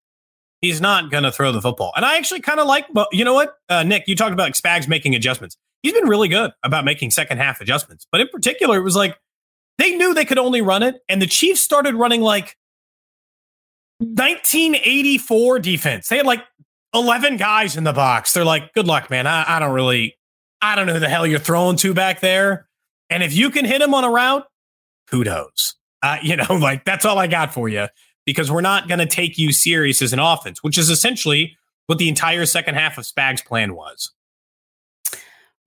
he's 0.61 0.79
not 0.79 1.11
going 1.11 1.23
to 1.23 1.31
throw 1.31 1.51
the 1.51 1.61
football. 1.61 1.91
And 1.97 2.05
I 2.05 2.15
actually 2.15 2.39
kind 2.39 2.61
of 2.61 2.67
like, 2.67 2.85
but 2.93 3.09
you 3.11 3.25
know 3.25 3.33
what? 3.33 3.55
Uh, 3.67 3.83
Nick, 3.83 4.07
you 4.07 4.15
talked 4.15 4.31
about 4.31 4.53
Spags 4.53 4.87
making 4.87 5.13
adjustments 5.15 5.57
he's 5.83 5.93
been 5.93 6.07
really 6.07 6.27
good 6.27 6.51
about 6.63 6.85
making 6.85 7.11
second 7.11 7.37
half 7.37 7.61
adjustments. 7.61 8.07
But 8.11 8.21
in 8.21 8.27
particular, 8.27 8.77
it 8.77 8.83
was 8.83 8.95
like 8.95 9.17
they 9.77 9.95
knew 9.95 10.13
they 10.13 10.25
could 10.25 10.37
only 10.37 10.61
run 10.61 10.83
it, 10.83 11.01
and 11.07 11.21
the 11.21 11.27
Chiefs 11.27 11.61
started 11.61 11.95
running 11.95 12.21
like 12.21 12.57
1984 13.99 15.59
defense. 15.59 16.07
They 16.07 16.17
had 16.17 16.25
like 16.25 16.43
11 16.93 17.37
guys 17.37 17.77
in 17.77 17.83
the 17.83 17.93
box. 17.93 18.33
They're 18.33 18.45
like, 18.45 18.73
good 18.73 18.87
luck, 18.87 19.09
man. 19.09 19.27
I, 19.27 19.57
I 19.57 19.59
don't 19.59 19.73
really, 19.73 20.17
I 20.61 20.75
don't 20.75 20.87
know 20.87 20.93
who 20.93 20.99
the 20.99 21.09
hell 21.09 21.27
you're 21.27 21.39
throwing 21.39 21.75
to 21.77 21.93
back 21.93 22.19
there. 22.21 22.67
And 23.09 23.23
if 23.23 23.33
you 23.33 23.49
can 23.49 23.65
hit 23.65 23.81
him 23.81 23.93
on 23.93 24.03
a 24.03 24.09
route, 24.09 24.45
kudos. 25.09 25.75
Uh, 26.01 26.17
you 26.21 26.35
know, 26.35 26.45
like 26.61 26.85
that's 26.85 27.05
all 27.05 27.17
I 27.17 27.27
got 27.27 27.53
for 27.53 27.69
you 27.69 27.87
because 28.25 28.51
we're 28.51 28.61
not 28.61 28.87
going 28.87 28.99
to 28.99 29.05
take 29.05 29.37
you 29.37 29.51
serious 29.51 30.01
as 30.01 30.13
an 30.13 30.19
offense, 30.19 30.63
which 30.63 30.77
is 30.77 30.89
essentially 30.89 31.57
what 31.87 31.97
the 31.97 32.09
entire 32.09 32.45
second 32.45 32.75
half 32.75 32.97
of 32.97 33.03
Spags' 33.03 33.43
plan 33.43 33.75
was. 33.75 34.11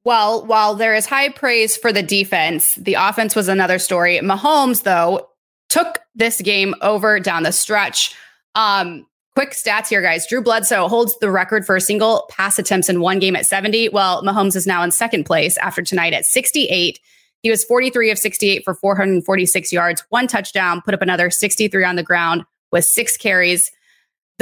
Well, 0.05 0.45
while 0.47 0.75
there 0.75 0.95
is 0.95 1.07
high 1.07 1.29
praise 1.29 1.77
for 1.77 1.93
the 1.93 2.03
defense, 2.03 2.75
the 2.75 2.95
offense 2.95 3.37
was 3.37 3.49
another 3.49 3.79
story. 3.79 4.19
Mahomes, 4.19 4.83
though, 4.83 5.29
took 5.69 6.01
this 6.15 6.41
game 6.41 6.75
over 6.83 7.21
down 7.21 7.45
the 7.45 7.53
stretch. 7.53 8.15
Um, 8.55 9.07
quick 9.35 9.51
stats 9.51 9.89
here, 9.89 10.03
guys. 10.03 10.27
Drew 10.27 10.43
Bledsoe 10.43 10.89
holds 10.89 11.17
the 11.21 11.31
record 11.31 11.65
for 11.65 11.77
a 11.77 11.81
single 11.81 12.27
pass 12.31 12.59
attempts 12.59 12.89
in 12.89 13.01
one 13.01 13.21
game 13.21 13.37
at 13.37 13.47
70. 13.47 13.91
Well, 13.91 14.23
Mahomes 14.23 14.57
is 14.57 14.67
now 14.67 14.83
in 14.83 14.91
second 14.91 15.25
place 15.25 15.57
after 15.59 15.83
tonight 15.83 16.13
at 16.13 16.25
68. 16.25 16.99
He 17.43 17.51
was 17.51 17.65
43 17.65 18.11
of 18.11 18.19
68 18.19 18.65
for 18.65 18.75
446 18.75 19.73
yards, 19.73 20.05
one 20.11 20.27
touchdown, 20.27 20.83
put 20.83 20.95
up 20.95 21.03
another 21.03 21.31
63 21.31 21.85
on 21.85 21.97
the 21.97 22.03
ground 22.03 22.45
with 22.71 22.85
six 22.85 23.17
carries 23.17 23.71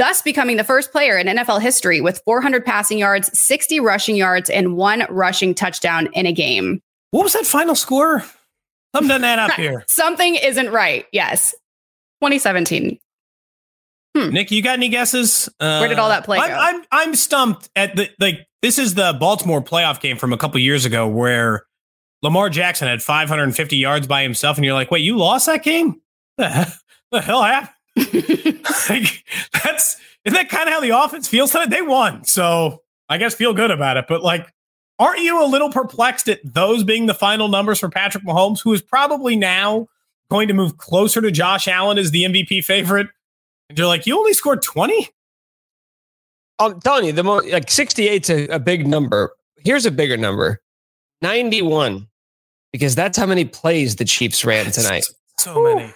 thus 0.01 0.23
becoming 0.23 0.57
the 0.57 0.63
first 0.63 0.91
player 0.91 1.15
in 1.15 1.27
NFL 1.27 1.61
history 1.61 2.01
with 2.01 2.23
400 2.25 2.65
passing 2.65 2.97
yards, 2.97 3.29
60 3.39 3.79
rushing 3.79 4.15
yards, 4.15 4.49
and 4.49 4.75
one 4.75 5.05
rushing 5.11 5.53
touchdown 5.53 6.09
in 6.13 6.25
a 6.25 6.33
game. 6.33 6.81
What 7.11 7.21
was 7.21 7.33
that 7.33 7.45
final 7.45 7.75
score? 7.75 8.23
Something 8.95 9.09
doesn't 9.09 9.23
add 9.23 9.37
up 9.37 9.51
here. 9.57 9.85
Something 9.87 10.35
isn't 10.35 10.71
right. 10.71 11.05
Yes. 11.11 11.51
2017. 12.21 12.97
Hmm. 14.17 14.29
Nick, 14.31 14.49
you 14.49 14.63
got 14.63 14.73
any 14.73 14.89
guesses? 14.89 15.47
Uh, 15.59 15.77
Where 15.77 15.87
did 15.87 15.99
all 15.99 16.09
that 16.09 16.25
play 16.25 16.39
I'm, 16.39 16.51
I'm, 16.51 16.85
I'm 16.91 17.15
stumped 17.15 17.69
at 17.75 17.95
the 17.95 18.09
like. 18.19 18.47
This 18.61 18.77
is 18.77 18.95
the 18.95 19.15
Baltimore 19.19 19.61
playoff 19.61 20.01
game 20.01 20.17
from 20.17 20.33
a 20.33 20.37
couple 20.37 20.59
years 20.59 20.83
ago 20.83 21.07
where 21.07 21.63
Lamar 22.21 22.49
Jackson 22.49 22.87
had 22.87 23.01
550 23.01 23.77
yards 23.77 24.07
by 24.07 24.21
himself, 24.23 24.57
and 24.57 24.65
you're 24.65 24.73
like, 24.73 24.91
wait, 24.91 25.03
you 25.03 25.17
lost 25.17 25.45
that 25.45 25.63
game? 25.63 26.01
The, 26.37 26.75
the 27.11 27.21
hell 27.21 27.41
happened? 27.41 27.75
like, 28.89 29.23
that's 29.63 29.97
isn't 30.23 30.35
that 30.35 30.49
kind 30.49 30.69
of 30.69 30.73
how 30.73 30.79
the 30.79 30.97
offense 30.97 31.27
feels 31.27 31.51
tonight? 31.51 31.69
They 31.69 31.81
won, 31.81 32.23
so 32.25 32.83
I 33.09 33.17
guess 33.17 33.33
feel 33.33 33.53
good 33.53 33.71
about 33.71 33.97
it. 33.97 34.05
But 34.07 34.23
like, 34.23 34.53
aren't 34.99 35.19
you 35.19 35.43
a 35.43 35.47
little 35.47 35.71
perplexed 35.71 36.29
at 36.29 36.39
those 36.43 36.83
being 36.83 37.07
the 37.07 37.13
final 37.13 37.47
numbers 37.47 37.79
for 37.79 37.89
Patrick 37.89 38.23
Mahomes, 38.23 38.61
who 38.63 38.73
is 38.73 38.81
probably 38.81 39.35
now 39.35 39.87
going 40.29 40.47
to 40.47 40.53
move 40.53 40.77
closer 40.77 41.21
to 41.21 41.31
Josh 41.31 41.67
Allen 41.67 41.97
as 41.97 42.11
the 42.11 42.23
MVP 42.23 42.63
favorite? 42.63 43.07
And 43.69 43.77
you're 43.77 43.87
like, 43.87 44.05
you 44.05 44.17
only 44.17 44.33
scored 44.33 44.61
20? 44.61 45.09
I'm 46.59 46.79
telling 46.81 47.05
you, 47.05 47.11
the 47.13 47.23
mo- 47.23 47.41
like 47.51 47.71
68 47.71 48.29
is 48.29 48.29
a, 48.29 48.55
a 48.55 48.59
big 48.59 48.85
number. 48.85 49.33
Here's 49.57 49.87
a 49.87 49.91
bigger 49.91 50.17
number 50.17 50.61
91, 51.23 52.07
because 52.71 52.93
that's 52.93 53.17
how 53.17 53.25
many 53.25 53.45
plays 53.45 53.95
the 53.95 54.05
Chiefs 54.05 54.45
ran 54.45 54.71
tonight. 54.71 55.05
So 55.39 55.63
many. 55.63 55.91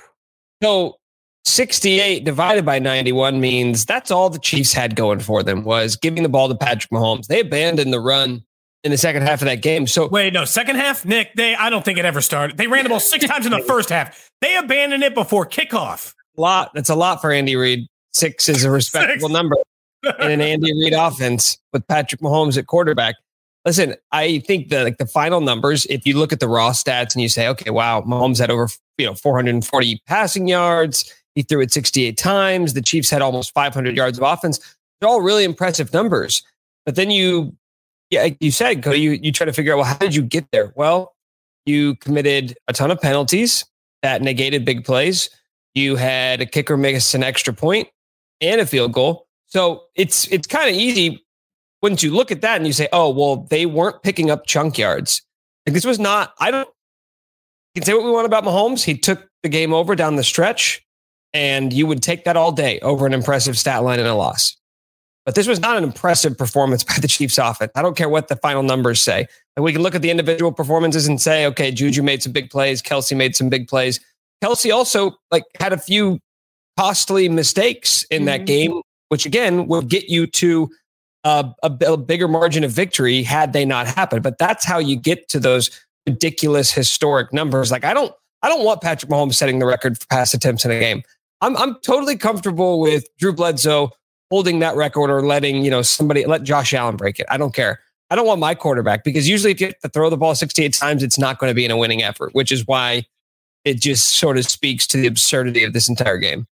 So 0.64 0.98
68 1.46 2.24
divided 2.24 2.66
by 2.66 2.80
91 2.80 3.40
means 3.40 3.86
that's 3.86 4.10
all 4.10 4.30
the 4.30 4.40
Chiefs 4.40 4.74
had 4.74 4.96
going 4.96 5.20
for 5.20 5.44
them 5.44 5.64
was 5.64 5.96
giving 5.96 6.24
the 6.24 6.30
ball 6.30 6.50
to 6.50 6.56
Patrick 6.56 6.92
Mahomes. 6.92 7.28
They 7.28 7.40
abandoned 7.40 7.94
the 7.94 8.00
run 8.00 8.44
in 8.84 8.92
the 8.92 8.98
second 8.98 9.22
half 9.22 9.42
of 9.42 9.46
that 9.46 9.62
game. 9.62 9.88
So 9.88 10.08
wait, 10.08 10.34
no, 10.34 10.44
second 10.46 10.76
half, 10.76 11.06
Nick. 11.06 11.34
They 11.36 11.56
I 11.56 11.70
don't 11.70 11.86
think 11.86 12.00
it 12.00 12.06
ever 12.06 12.22
started. 12.22 12.58
They 12.58 12.68
ran 12.68 12.84
the 12.84 12.90
ball 12.90 13.00
six 13.00 13.26
times 13.28 13.46
in 13.46 13.52
the 13.52 13.62
first 13.62 13.90
half. 13.90 14.30
They 14.42 14.56
abandoned 14.58 15.04
it 15.04 15.14
before 15.14 15.46
kickoff. 15.46 16.14
A 16.38 16.42
lot. 16.42 16.72
That's 16.74 16.90
a 16.90 16.96
lot 16.96 17.22
for 17.22 17.32
Andy 17.32 17.56
Reid. 17.56 17.88
Six 18.12 18.50
is 18.50 18.64
a 18.64 18.72
respectable 18.72 19.30
number 19.30 19.56
in 20.20 20.32
an 20.32 20.42
Andy 20.42 20.72
Reid 20.74 20.94
offense 20.94 21.58
with 21.74 21.88
Patrick 21.88 22.22
Mahomes 22.22 22.58
at 22.58 22.66
quarterback. 22.68 23.16
Listen, 23.66 23.96
I 24.12 24.40
think 24.40 24.70
the 24.70 24.84
like 24.84 24.98
the 24.98 25.08
final 25.08 25.42
numbers, 25.42 25.86
if 25.88 26.06
you 26.08 26.18
look 26.18 26.34
at 26.34 26.40
the 26.40 26.48
raw 26.48 26.72
stats 26.72 27.14
and 27.14 27.22
you 27.22 27.30
say, 27.30 27.48
okay, 27.50 27.70
wow, 27.72 28.02
Mahomes 28.02 28.40
had 28.40 28.50
over 28.50 28.68
you 28.98 29.06
know 29.06 29.14
440 29.14 30.02
passing 30.08 30.48
yards 30.48 31.12
he 31.36 31.44
threw 31.44 31.62
it 31.62 31.72
68 31.72 32.18
times. 32.18 32.74
The 32.74 32.82
Chiefs 32.82 33.10
had 33.10 33.22
almost 33.22 33.54
500 33.54 33.96
yards 33.96 34.18
of 34.18 34.24
offense. 34.24 34.60
They're 35.00 35.10
all 35.10 35.22
really 35.22 35.44
impressive 35.44 35.94
numbers. 35.94 36.44
But 36.86 36.96
then 36.96 37.12
you, 37.12 37.56
yeah, 38.10 38.24
like 38.24 38.38
you 38.40 38.52
said, 38.52 38.84
Cody, 38.84 39.00
you, 39.00 39.12
you 39.12 39.32
try 39.32 39.46
to 39.46 39.54
figure 39.54 39.74
out, 39.74 39.78
well, 39.78 39.86
how 39.86 39.98
did 39.98 40.16
you 40.16 40.22
get 40.22 40.50
there? 40.52 40.72
Well, 40.76 41.14
you 41.66 41.96
committed 41.96 42.58
a 42.68 42.74
ton 42.74 42.92
of 42.92 43.02
penalties 43.02 43.66
that 44.02 44.22
negated 44.22 44.66
big 44.66 44.86
plays. 44.86 45.30
You 45.74 45.98
had 45.98 46.42
a 46.42 46.46
kicker 46.46 46.78
miss 46.78 47.14
an 47.14 47.24
extra 47.24 47.54
point 47.54 47.90
and 48.40 48.62
a 48.62 48.66
field 48.66 48.94
goal. 48.94 49.28
So 49.48 49.84
it's 49.96 50.28
it's 50.32 50.48
kind 50.48 50.70
of 50.70 50.76
easy 50.76 51.26
once 51.82 52.02
you 52.02 52.14
look 52.14 52.32
at 52.32 52.42
that 52.42 52.58
and 52.58 52.66
you 52.66 52.74
say, 52.74 52.88
oh, 52.94 53.10
well, 53.10 53.48
they 53.50 53.66
weren't 53.66 54.02
picking 54.04 54.32
up 54.32 54.46
chunk 54.48 54.78
yards. 54.78 55.22
Like 55.66 55.74
this 55.74 55.86
was 55.86 56.00
not, 56.00 56.34
I 56.40 56.52
don't, 56.52 56.70
you 57.74 57.82
can 57.82 57.86
say 57.86 57.94
what 57.94 58.04
we 58.04 58.12
want 58.12 58.26
about 58.26 58.44
Mahomes. 58.44 58.84
He 58.84 58.98
took 58.98 59.28
the 59.44 59.50
game 59.50 59.74
over 59.74 59.96
down 59.96 60.16
the 60.16 60.24
stretch 60.24 60.85
and 61.36 61.74
you 61.74 61.86
would 61.86 62.02
take 62.02 62.24
that 62.24 62.38
all 62.38 62.54
day 62.54 62.80
over 62.80 63.06
an 63.06 63.14
impressive 63.14 63.58
stat 63.58 63.84
line 63.84 64.00
and 64.00 64.08
a 64.08 64.16
loss. 64.16 64.56
But 65.26 65.36
this 65.36 65.48
was 65.48 65.60
not 65.60 65.76
an 65.76 65.84
impressive 65.84 66.38
performance 66.38 66.84
by 66.84 66.96
the 67.02 67.10
Chiefs 67.10 67.38
offense. 67.38 67.74
I 67.76 67.82
don't 67.82 67.98
care 67.98 68.08
what 68.08 68.30
the 68.30 68.38
final 68.38 68.64
numbers 68.64 69.02
say. 69.02 69.28
And 69.58 69.66
we 69.66 69.74
can 69.74 69.82
look 69.82 69.96
at 69.96 70.02
the 70.02 70.10
individual 70.10 70.54
performances 70.54 71.08
and 71.08 71.20
say, 71.20 71.46
okay, 71.48 71.72
Juju 71.72 72.04
made 72.04 72.24
some 72.24 72.32
big 72.32 72.50
plays, 72.50 72.82
Kelce 72.82 73.16
made 73.18 73.36
some 73.36 73.50
big 73.50 73.68
plays. 73.68 74.00
Kelce 74.42 74.74
also 74.74 75.18
like 75.30 75.44
had 75.60 75.74
a 75.74 75.78
few 75.78 76.20
costly 76.80 77.28
mistakes 77.28 78.04
in 78.04 78.20
mm-hmm. 78.20 78.26
that 78.28 78.46
game, 78.46 78.82
which 79.10 79.26
again 79.26 79.68
would 79.68 79.90
get 79.90 80.08
you 80.08 80.28
to 80.28 80.70
a, 81.26 81.52
a, 81.64 81.72
a 81.86 81.98
bigger 81.98 82.30
margin 82.30 82.64
of 82.64 82.72
victory 82.72 83.24
had 83.24 83.52
they 83.52 83.66
not 83.66 83.88
happened. 83.88 84.24
But 84.24 84.38
that's 84.38 84.64
how 84.64 84.78
you 84.78 84.96
get 84.96 85.28
to 85.30 85.40
those 85.40 85.70
ridiculous 86.08 86.72
historic 86.72 87.34
numbers. 87.34 87.72
Like 87.72 87.84
I 87.84 87.94
don't 87.94 88.14
I 88.42 88.48
don't 88.48 88.64
want 88.64 88.82
Patrick 88.82 89.12
Mahomes 89.12 89.34
setting 89.34 89.60
the 89.60 89.66
record 89.66 89.98
for 90.00 90.06
pass 90.08 90.34
attempts 90.34 90.64
in 90.64 90.72
a 90.72 90.80
game. 90.80 91.04
I'm 91.46 91.56
I'm 91.58 91.76
totally 91.82 92.18
comfortable 92.18 92.80
with 92.80 93.08
Drew 93.18 93.32
Bledsoe 93.32 93.92
holding 94.32 94.60
that 94.60 94.76
record 94.76 95.12
or 95.12 95.22
letting 95.22 95.64
you 95.64 95.70
know 95.70 95.84
somebody 95.84 96.26
let 96.26 96.44
Josh 96.44 96.74
Allen 96.74 96.96
break 96.96 97.20
it. 97.20 97.28
I 97.30 97.38
don't 97.38 97.54
care. 97.54 97.82
I 98.10 98.16
don't 98.16 98.26
want 98.26 98.40
my 98.40 98.56
quarterback 98.56 99.04
because 99.04 99.30
usually 99.30 99.52
if 99.52 99.62
you 99.62 99.68
have 99.68 99.80
to 99.80 99.90
throw 99.90 100.10
the 100.10 100.18
ball 100.18 100.34
68 100.34 100.74
times, 100.74 101.04
it's 101.04 101.20
not 101.20 101.38
going 101.38 101.50
to 101.52 101.56
be 101.56 101.66
in 101.66 101.72
a 101.72 101.78
winning 101.78 102.02
effort, 102.04 102.34
which 102.34 102.52
is 102.52 102.66
why 102.66 103.06
it 103.64 103.80
just 103.80 104.16
sort 104.20 104.38
of 104.38 104.46
speaks 104.46 104.88
to 104.88 104.98
the 104.98 105.08
absurdity 105.08 105.64
of 105.64 105.74
this 105.74 105.88
entire 105.88 106.18
game. 106.18 106.48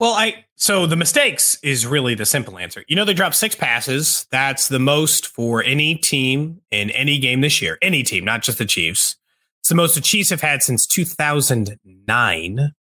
Well, 0.00 0.14
I 0.14 0.44
so 0.56 0.86
the 0.86 0.96
mistakes 0.96 1.58
is 1.62 1.86
really 1.86 2.16
the 2.16 2.26
simple 2.26 2.58
answer. 2.58 2.84
You 2.88 2.96
know, 2.96 3.04
they 3.04 3.14
dropped 3.14 3.36
six 3.36 3.54
passes. 3.54 4.26
That's 4.32 4.66
the 4.66 4.80
most 4.80 5.28
for 5.28 5.62
any 5.62 5.94
team 5.94 6.60
in 6.72 6.90
any 6.90 7.18
game 7.18 7.40
this 7.40 7.62
year. 7.62 7.78
Any 7.82 8.02
team, 8.02 8.24
not 8.24 8.42
just 8.42 8.58
the 8.58 8.66
Chiefs. 8.66 9.14
It's 9.60 9.68
the 9.68 9.76
most 9.76 9.94
the 9.94 10.00
Chiefs 10.00 10.30
have 10.30 10.40
had 10.40 10.64
since 10.64 10.86
2009. 10.86 12.72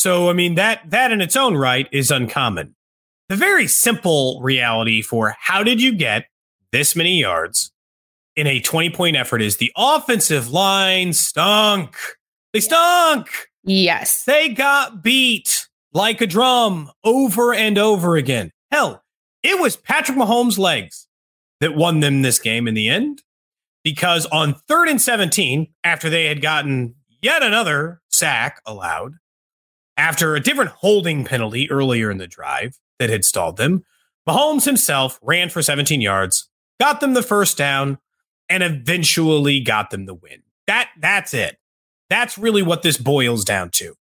So, 0.00 0.30
I 0.30 0.32
mean, 0.32 0.54
that, 0.54 0.88
that 0.88 1.12
in 1.12 1.20
its 1.20 1.36
own 1.36 1.58
right 1.58 1.86
is 1.92 2.10
uncommon. 2.10 2.74
The 3.28 3.36
very 3.36 3.66
simple 3.66 4.40
reality 4.40 5.02
for 5.02 5.36
how 5.38 5.62
did 5.62 5.82
you 5.82 5.92
get 5.92 6.24
this 6.72 6.96
many 6.96 7.20
yards 7.20 7.70
in 8.34 8.46
a 8.46 8.60
20 8.60 8.88
point 8.88 9.14
effort 9.14 9.42
is 9.42 9.58
the 9.58 9.70
offensive 9.76 10.50
line 10.50 11.12
stunk. 11.12 11.98
They 12.54 12.60
stunk. 12.60 13.28
Yes. 13.62 14.24
They 14.24 14.48
got 14.48 15.02
beat 15.02 15.68
like 15.92 16.22
a 16.22 16.26
drum 16.26 16.90
over 17.04 17.52
and 17.52 17.76
over 17.76 18.16
again. 18.16 18.52
Hell, 18.70 19.04
it 19.42 19.60
was 19.60 19.76
Patrick 19.76 20.16
Mahomes' 20.16 20.56
legs 20.56 21.08
that 21.60 21.76
won 21.76 22.00
them 22.00 22.22
this 22.22 22.38
game 22.38 22.66
in 22.66 22.72
the 22.72 22.88
end 22.88 23.22
because 23.84 24.24
on 24.24 24.54
third 24.66 24.88
and 24.88 24.98
17, 24.98 25.66
after 25.84 26.08
they 26.08 26.24
had 26.24 26.40
gotten 26.40 26.94
yet 27.20 27.42
another 27.42 28.00
sack 28.08 28.62
allowed 28.64 29.19
after 30.00 30.34
a 30.34 30.40
different 30.40 30.70
holding 30.70 31.26
penalty 31.26 31.70
earlier 31.70 32.10
in 32.10 32.16
the 32.16 32.26
drive 32.26 32.78
that 32.98 33.10
had 33.10 33.22
stalled 33.22 33.58
them. 33.58 33.84
Mahomes 34.26 34.64
himself 34.64 35.18
ran 35.22 35.50
for 35.50 35.60
17 35.60 36.00
yards, 36.00 36.48
got 36.80 37.00
them 37.00 37.12
the 37.12 37.22
first 37.22 37.58
down, 37.58 37.98
and 38.48 38.62
eventually 38.62 39.60
got 39.60 39.90
them 39.90 40.06
the 40.06 40.14
win. 40.14 40.42
That 40.66 40.88
that's 40.98 41.34
it. 41.34 41.58
That's 42.08 42.38
really 42.38 42.62
what 42.62 42.82
this 42.82 42.96
boils 42.96 43.44
down 43.44 43.70
to. 43.72 43.94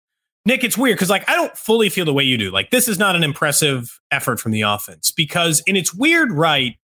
Nick, 0.45 0.63
it's 0.63 0.77
weird 0.77 0.95
because 0.95 1.09
like 1.09 1.29
I 1.29 1.35
don't 1.35 1.57
fully 1.57 1.89
feel 1.89 2.05
the 2.05 2.13
way 2.13 2.23
you 2.23 2.37
do. 2.37 2.49
Like 2.49 2.71
this 2.71 2.87
is 2.87 2.97
not 2.97 3.17
an 3.17 3.23
impressive 3.23 3.99
effort 4.09 4.39
from 4.39 4.53
the 4.53 4.61
offense 4.61 5.11
because 5.11 5.61
in 5.67 5.75
its 5.75 5.93
weird 5.93 6.31
right, 6.31 6.75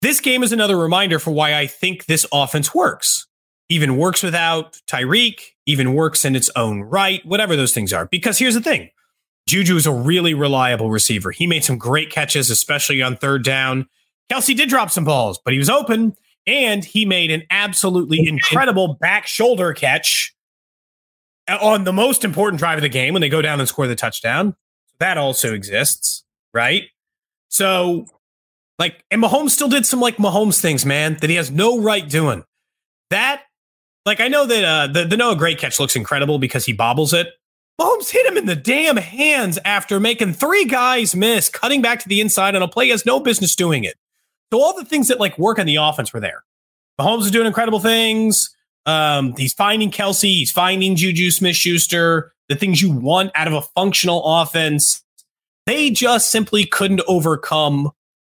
this 0.00 0.20
game 0.20 0.42
is 0.42 0.52
another 0.52 0.78
reminder 0.78 1.18
for 1.18 1.30
why 1.30 1.58
I 1.58 1.66
think 1.66 2.06
this 2.06 2.24
offense 2.32 2.74
works. 2.74 3.26
Even 3.68 3.98
works 3.98 4.22
without 4.22 4.78
Tyreek, 4.86 5.53
even 5.66 5.94
works 5.94 6.24
in 6.24 6.36
its 6.36 6.50
own 6.56 6.82
right, 6.82 7.24
whatever 7.24 7.56
those 7.56 7.72
things 7.72 7.92
are. 7.92 8.06
Because 8.06 8.38
here's 8.38 8.54
the 8.54 8.60
thing 8.60 8.90
Juju 9.48 9.76
is 9.76 9.86
a 9.86 9.92
really 9.92 10.34
reliable 10.34 10.90
receiver. 10.90 11.30
He 11.30 11.46
made 11.46 11.64
some 11.64 11.78
great 11.78 12.10
catches, 12.10 12.50
especially 12.50 13.02
on 13.02 13.16
third 13.16 13.44
down. 13.44 13.86
Kelce 14.30 14.56
did 14.56 14.68
drop 14.68 14.90
some 14.90 15.04
balls, 15.04 15.38
but 15.44 15.52
he 15.52 15.58
was 15.58 15.70
open 15.70 16.14
and 16.46 16.84
he 16.84 17.04
made 17.04 17.30
an 17.30 17.42
absolutely 17.50 18.26
incredible 18.28 18.94
back 18.94 19.26
shoulder 19.26 19.72
catch 19.72 20.34
on 21.48 21.84
the 21.84 21.92
most 21.92 22.24
important 22.24 22.58
drive 22.58 22.78
of 22.78 22.82
the 22.82 22.88
game 22.88 23.12
when 23.12 23.20
they 23.20 23.28
go 23.28 23.42
down 23.42 23.60
and 23.60 23.68
score 23.68 23.86
the 23.86 23.94
touchdown. 23.94 24.54
That 24.98 25.18
also 25.18 25.52
exists, 25.52 26.24
right? 26.52 26.84
So, 27.48 28.06
like, 28.78 29.04
and 29.10 29.22
Mahomes 29.22 29.50
still 29.50 29.68
did 29.68 29.84
some 29.84 30.00
like 30.00 30.16
Mahomes 30.16 30.60
things, 30.60 30.86
man, 30.86 31.18
that 31.20 31.28
he 31.28 31.36
has 31.36 31.50
no 31.50 31.80
right 31.80 32.08
doing. 32.08 32.44
That, 33.10 33.42
like, 34.06 34.20
I 34.20 34.28
know 34.28 34.46
that 34.46 34.64
uh, 34.64 34.86
the 34.86 35.04
the 35.04 35.16
Noah 35.16 35.36
Gray 35.36 35.54
catch 35.54 35.80
looks 35.80 35.96
incredible 35.96 36.38
because 36.38 36.64
he 36.64 36.72
bobbles 36.72 37.12
it. 37.12 37.28
Mahomes 37.80 38.10
hit 38.10 38.24
him 38.26 38.36
in 38.36 38.46
the 38.46 38.54
damn 38.54 38.96
hands 38.96 39.58
after 39.64 39.98
making 39.98 40.34
three 40.34 40.64
guys 40.64 41.16
miss, 41.16 41.48
cutting 41.48 41.82
back 41.82 42.00
to 42.00 42.08
the 42.08 42.20
inside 42.20 42.54
on 42.54 42.62
a 42.62 42.68
play 42.68 42.86
he 42.86 42.90
has 42.92 43.04
no 43.04 43.18
business 43.18 43.56
doing 43.56 43.82
it. 43.82 43.96
So 44.52 44.60
all 44.60 44.76
the 44.76 44.84
things 44.84 45.08
that 45.08 45.18
like 45.18 45.36
work 45.38 45.58
on 45.58 45.66
the 45.66 45.76
offense 45.76 46.12
were 46.12 46.20
there. 46.20 46.44
Mahomes 47.00 47.22
is 47.22 47.30
doing 47.32 47.46
incredible 47.46 47.80
things. 47.80 48.54
Um, 48.86 49.34
he's 49.36 49.54
finding 49.54 49.90
Kelce. 49.90 50.22
he's 50.22 50.52
finding 50.52 50.94
Juju 50.94 51.30
Smith 51.30 51.56
Schuster, 51.56 52.32
the 52.48 52.54
things 52.54 52.80
you 52.80 52.92
want 52.92 53.32
out 53.34 53.48
of 53.48 53.54
a 53.54 53.62
functional 53.62 54.22
offense. 54.24 55.02
They 55.66 55.90
just 55.90 56.30
simply 56.30 56.66
couldn't 56.66 57.00
overcome 57.08 57.90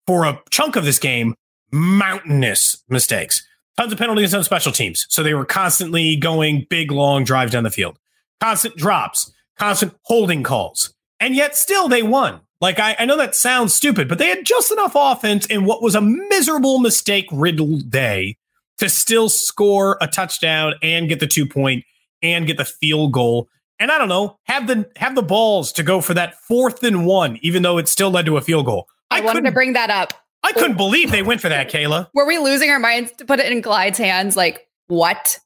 for 0.07 0.25
a 0.25 0.41
chunk 0.51 0.77
of 0.77 0.85
this 0.85 0.99
game 0.99 1.35
mountainous 1.73 2.83
mistakes. 2.89 3.47
Tons 3.77 3.93
of 3.93 3.99
penalties 3.99 4.33
on 4.33 4.43
special 4.43 4.73
teams. 4.73 5.07
So 5.11 5.23
they 5.23 5.35
were 5.35 5.45
constantly 5.45 6.17
going 6.17 6.67
big, 6.71 6.91
long 6.91 7.25
drives 7.25 7.53
down 7.53 7.65
the 7.65 7.71
field, 7.71 7.99
constant 8.41 8.77
drops, 8.77 9.33
constant 9.59 9.95
holding 10.03 10.43
calls. 10.43 10.95
And 11.21 11.35
yet 11.35 11.57
still 11.57 11.89
they 11.89 12.03
won. 12.03 12.41
Like, 12.61 12.79
I, 12.79 12.97
I 12.99 13.05
know 13.05 13.19
that 13.19 13.35
sounds 13.35 13.75
stupid, 13.75 14.09
but 14.09 14.19
they 14.19 14.29
had 14.29 14.47
just 14.47 14.73
enough 14.73 14.93
offense 14.95 15.45
in 15.47 15.67
what 15.67 15.83
was 15.83 15.95
a 15.95 16.01
miserable 16.01 16.79
mistake 16.79 17.27
riddled 17.31 17.91
day 17.91 18.39
to 18.79 18.89
still 18.89 19.29
score 19.29 19.99
a 20.01 20.07
touchdown 20.07 20.75
and 20.83 21.09
get 21.09 21.21
the 21.21 21.27
two 21.27 21.47
point 21.47 21.85
and 22.23 22.47
get 22.47 22.57
the 22.57 22.65
field 22.65 23.13
goal. 23.13 23.49
And 23.79 23.93
I 23.93 23.99
don't 23.99 24.09
know, 24.09 24.39
have 24.45 24.67
the 24.67 24.91
have 24.97 25.15
the 25.15 25.23
balls 25.23 25.71
to 25.73 25.83
go 25.83 26.01
for 26.01 26.15
that 26.15 26.35
fourth 26.41 26.83
and 26.83 27.07
one, 27.07 27.39
even 27.43 27.63
though 27.63 27.77
it 27.77 27.89
still 27.89 28.11
led 28.11 28.25
to 28.27 28.39
a 28.39 28.41
field 28.41 28.65
goal. 28.65 28.89
I, 29.11 29.19
I 29.19 29.21
wanted 29.21 29.45
to 29.45 29.53
bring 29.53 29.75
that 29.75 29.91
up. 29.91 30.15
I 30.47 30.53
couldn't 30.53 30.77
believe 30.77 31.11
they 31.11 31.23
went 31.23 31.41
for 31.41 31.49
that, 31.49 31.71
Kayla. 31.71 32.09
Were 32.15 32.27
we 32.27 32.39
losing 32.39 32.71
our 32.71 32.79
minds 32.79 33.13
to 33.13 33.25
put 33.25 33.41
it 33.41 33.51
in 33.51 33.63
Clyde's 33.63 33.99
hands? 33.99 34.37
Like 34.37 34.69
what? 34.87 35.41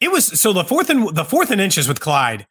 It 0.00 0.12
was 0.12 0.40
so 0.40 0.52
the 0.52 0.64
fourth 0.64 0.88
and 0.90 1.14
the 1.14 1.24
fourth 1.24 1.50
and 1.50 1.60
inches 1.60 1.88
with 1.88 2.00
Clyde. 2.00 2.46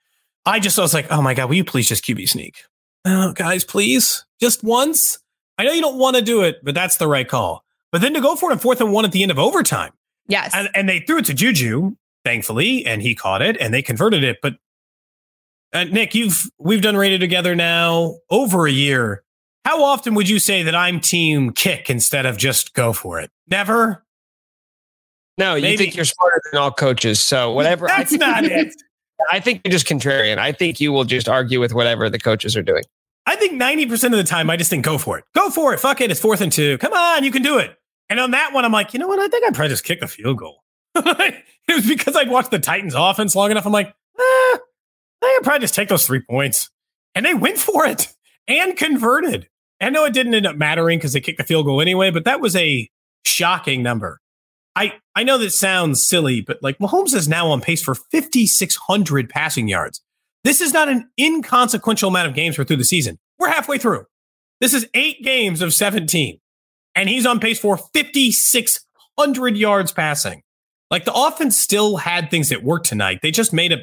I 0.46 0.60
just 0.60 0.78
I 0.78 0.82
was 0.82 0.94
like, 0.94 1.08
oh 1.10 1.22
my 1.22 1.34
god, 1.34 1.50
will 1.50 1.56
you 1.56 1.64
please 1.64 1.88
just 1.88 2.04
QB 2.04 2.28
sneak, 2.28 2.64
oh, 3.06 3.34
guys, 3.34 3.64
please, 3.64 4.26
just 4.40 4.64
once. 4.64 5.20
I 5.58 5.64
know 5.64 5.72
you 5.72 5.82
don't 5.82 5.98
want 5.98 6.16
to 6.16 6.22
do 6.22 6.44
it, 6.44 6.64
but 6.64 6.76
that's 6.76 6.98
the 6.98 7.08
right 7.08 7.28
call. 7.28 7.64
But 7.92 8.02
then 8.02 8.14
to 8.14 8.22
go 8.22 8.36
for 8.36 8.50
it 8.50 8.54
in 8.54 8.60
fourth 8.60 8.82
and 8.82 8.92
one 8.92 9.06
at 9.06 9.12
the 9.12 9.24
end 9.24 9.32
of 9.32 9.40
overtime. 9.40 9.92
Yes. 10.28 10.52
And, 10.54 10.70
and 10.76 10.90
they 10.90 11.00
threw 11.00 11.20
it 11.20 11.26
to 11.26 11.34
Juju, 11.34 11.96
thankfully, 12.26 12.86
and 12.86 13.02
he 13.02 13.16
caught 13.16 13.42
it 13.42 13.58
and 13.60 13.74
they 13.74 13.82
converted 13.82 14.24
it. 14.24 14.38
But 14.42 14.56
uh, 15.74 15.86
Nick, 15.86 16.14
you've 16.14 16.50
we've 16.60 16.82
done 16.82 16.96
radio 16.96 17.18
together 17.18 17.56
now 17.56 18.18
over 18.30 18.68
a 18.68 18.72
year. 18.72 19.24
How 19.68 19.84
often 19.84 20.14
would 20.14 20.30
you 20.30 20.40
say 20.40 20.64
that 20.64 20.76
I'm 20.76 21.02
team 21.02 21.52
kick 21.52 21.90
instead 21.90 22.26
of 22.26 22.38
just 22.38 22.74
go 22.74 22.94
for 22.94 23.20
it? 23.20 23.30
Never. 23.50 24.06
No, 25.38 25.56
you 25.56 25.78
think 25.78 25.94
you're 25.94 26.06
smarter 26.06 26.42
than 26.50 26.62
all 26.62 26.72
coaches. 26.72 27.20
So 27.20 27.52
whatever. 27.52 27.86
That's 27.88 28.14
not 28.14 28.46
it. 28.46 28.74
I 29.32 29.42
think 29.42 29.60
you're 29.66 29.74
just 29.74 29.86
contrarian. 29.86 30.38
I 30.38 30.54
think 30.54 30.80
you 30.80 30.94
will 30.94 31.04
just 31.04 31.28
argue 31.28 31.60
with 31.60 31.74
whatever 31.74 32.10
the 32.10 32.18
coaches 32.18 32.56
are 32.56 32.62
doing. 32.62 32.84
I 33.26 33.36
think 33.36 33.62
90% 33.62 34.06
of 34.06 34.12
the 34.12 34.24
time, 34.24 34.50
I 34.50 34.56
just 34.56 34.70
think 34.70 34.86
go 34.86 34.98
for 34.98 35.20
it. 35.20 35.26
Go 35.36 35.50
for 35.50 35.74
it. 35.74 35.82
Fuck 35.82 36.00
it. 36.00 36.12
It's 36.12 36.22
fourth 36.22 36.40
and 36.40 36.50
two. 36.50 36.78
Come 36.78 36.94
on, 36.94 37.26
you 37.26 37.32
can 37.32 37.42
do 37.42 37.58
it. 37.58 37.76
And 38.10 38.22
on 38.22 38.32
that 38.32 38.54
one, 38.54 38.64
I'm 38.64 38.72
like, 38.72 38.94
you 38.94 39.02
know 39.02 39.10
what? 39.10 39.20
I 39.20 39.28
think 39.28 39.46
I'd 39.46 39.54
probably 39.54 39.72
just 39.72 39.84
kick 39.84 40.02
a 40.02 40.08
field 40.08 40.38
goal. 40.38 40.64
it 40.96 41.44
was 41.68 41.86
because 41.86 42.16
I'd 42.16 42.30
watched 42.30 42.52
the 42.52 42.60
Titans 42.60 42.96
offense 42.96 43.36
long 43.36 43.52
enough. 43.52 43.66
I'm 43.66 43.74
like, 43.74 43.88
eh, 43.88 43.92
I 44.18 44.60
think 45.20 45.40
I'd 45.40 45.44
probably 45.44 45.60
just 45.60 45.76
take 45.76 45.90
those 45.90 46.08
three 46.08 46.22
points. 46.22 46.70
And 47.16 47.26
they 47.26 47.34
went 47.34 47.58
for 47.58 47.86
it 47.86 48.14
and 48.48 48.78
converted. 48.78 49.50
I 49.80 49.90
know 49.90 50.06
it 50.06 50.14
didn't 50.14 50.34
end 50.34 50.48
up 50.48 50.56
mattering 50.56 50.98
because 50.98 51.14
they 51.14 51.22
kicked 51.22 51.38
the 51.38 51.44
field 51.44 51.66
goal 51.66 51.82
anyway, 51.82 52.10
but 52.12 52.26
that 52.26 52.42
was 52.42 52.56
a 52.56 52.90
shocking 53.26 53.84
number. 53.84 54.20
I, 54.76 54.94
I 55.16 55.24
know 55.24 55.38
that 55.40 55.52
sounds 55.52 56.08
silly, 56.08 56.42
but 56.42 56.62
like 56.62 56.78
Mahomes 56.78 57.14
is 57.14 57.28
now 57.28 57.50
on 57.50 57.62
pace 57.62 57.82
for 57.82 57.96
5,600 57.96 59.30
passing 59.30 59.68
yards. 59.68 60.02
This 60.44 60.62
is 60.62 60.74
not 60.74 60.88
an 60.88 61.10
inconsequential 61.20 62.10
amount 62.10 62.28
of 62.28 62.36
games 62.36 62.56
for 62.56 62.64
through 62.64 62.78
the 62.78 62.84
season. 62.84 63.18
We're 63.40 63.50
halfway 63.50 63.78
through. 63.80 64.06
This 64.62 64.74
is 64.74 64.88
eight 64.94 65.24
games 65.24 65.62
of 65.62 65.74
17, 65.74 66.40
and 66.96 67.10
he's 67.10 67.26
on 67.26 67.40
pace 67.40 67.60
for 67.60 67.78
5,600 67.78 69.58
yards 69.58 69.92
passing. 69.92 70.42
Like 70.90 71.06
the 71.06 71.14
offense 71.14 71.58
still 71.58 71.98
had 71.98 72.32
things 72.32 72.50
that 72.50 72.64
worked 72.64 72.86
tonight. 72.86 73.20
They 73.22 73.32
just 73.32 73.54
made 73.54 73.72
a, 73.72 73.80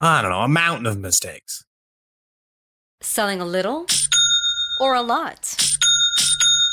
I 0.00 0.22
don't 0.22 0.30
know, 0.30 0.40
a 0.40 0.48
mountain 0.48 0.86
of 0.86 0.98
mistakes. 0.98 1.64
Selling 3.00 3.40
a 3.40 3.44
little 3.44 3.86
or 4.82 4.94
a 4.94 5.02
lot? 5.02 5.71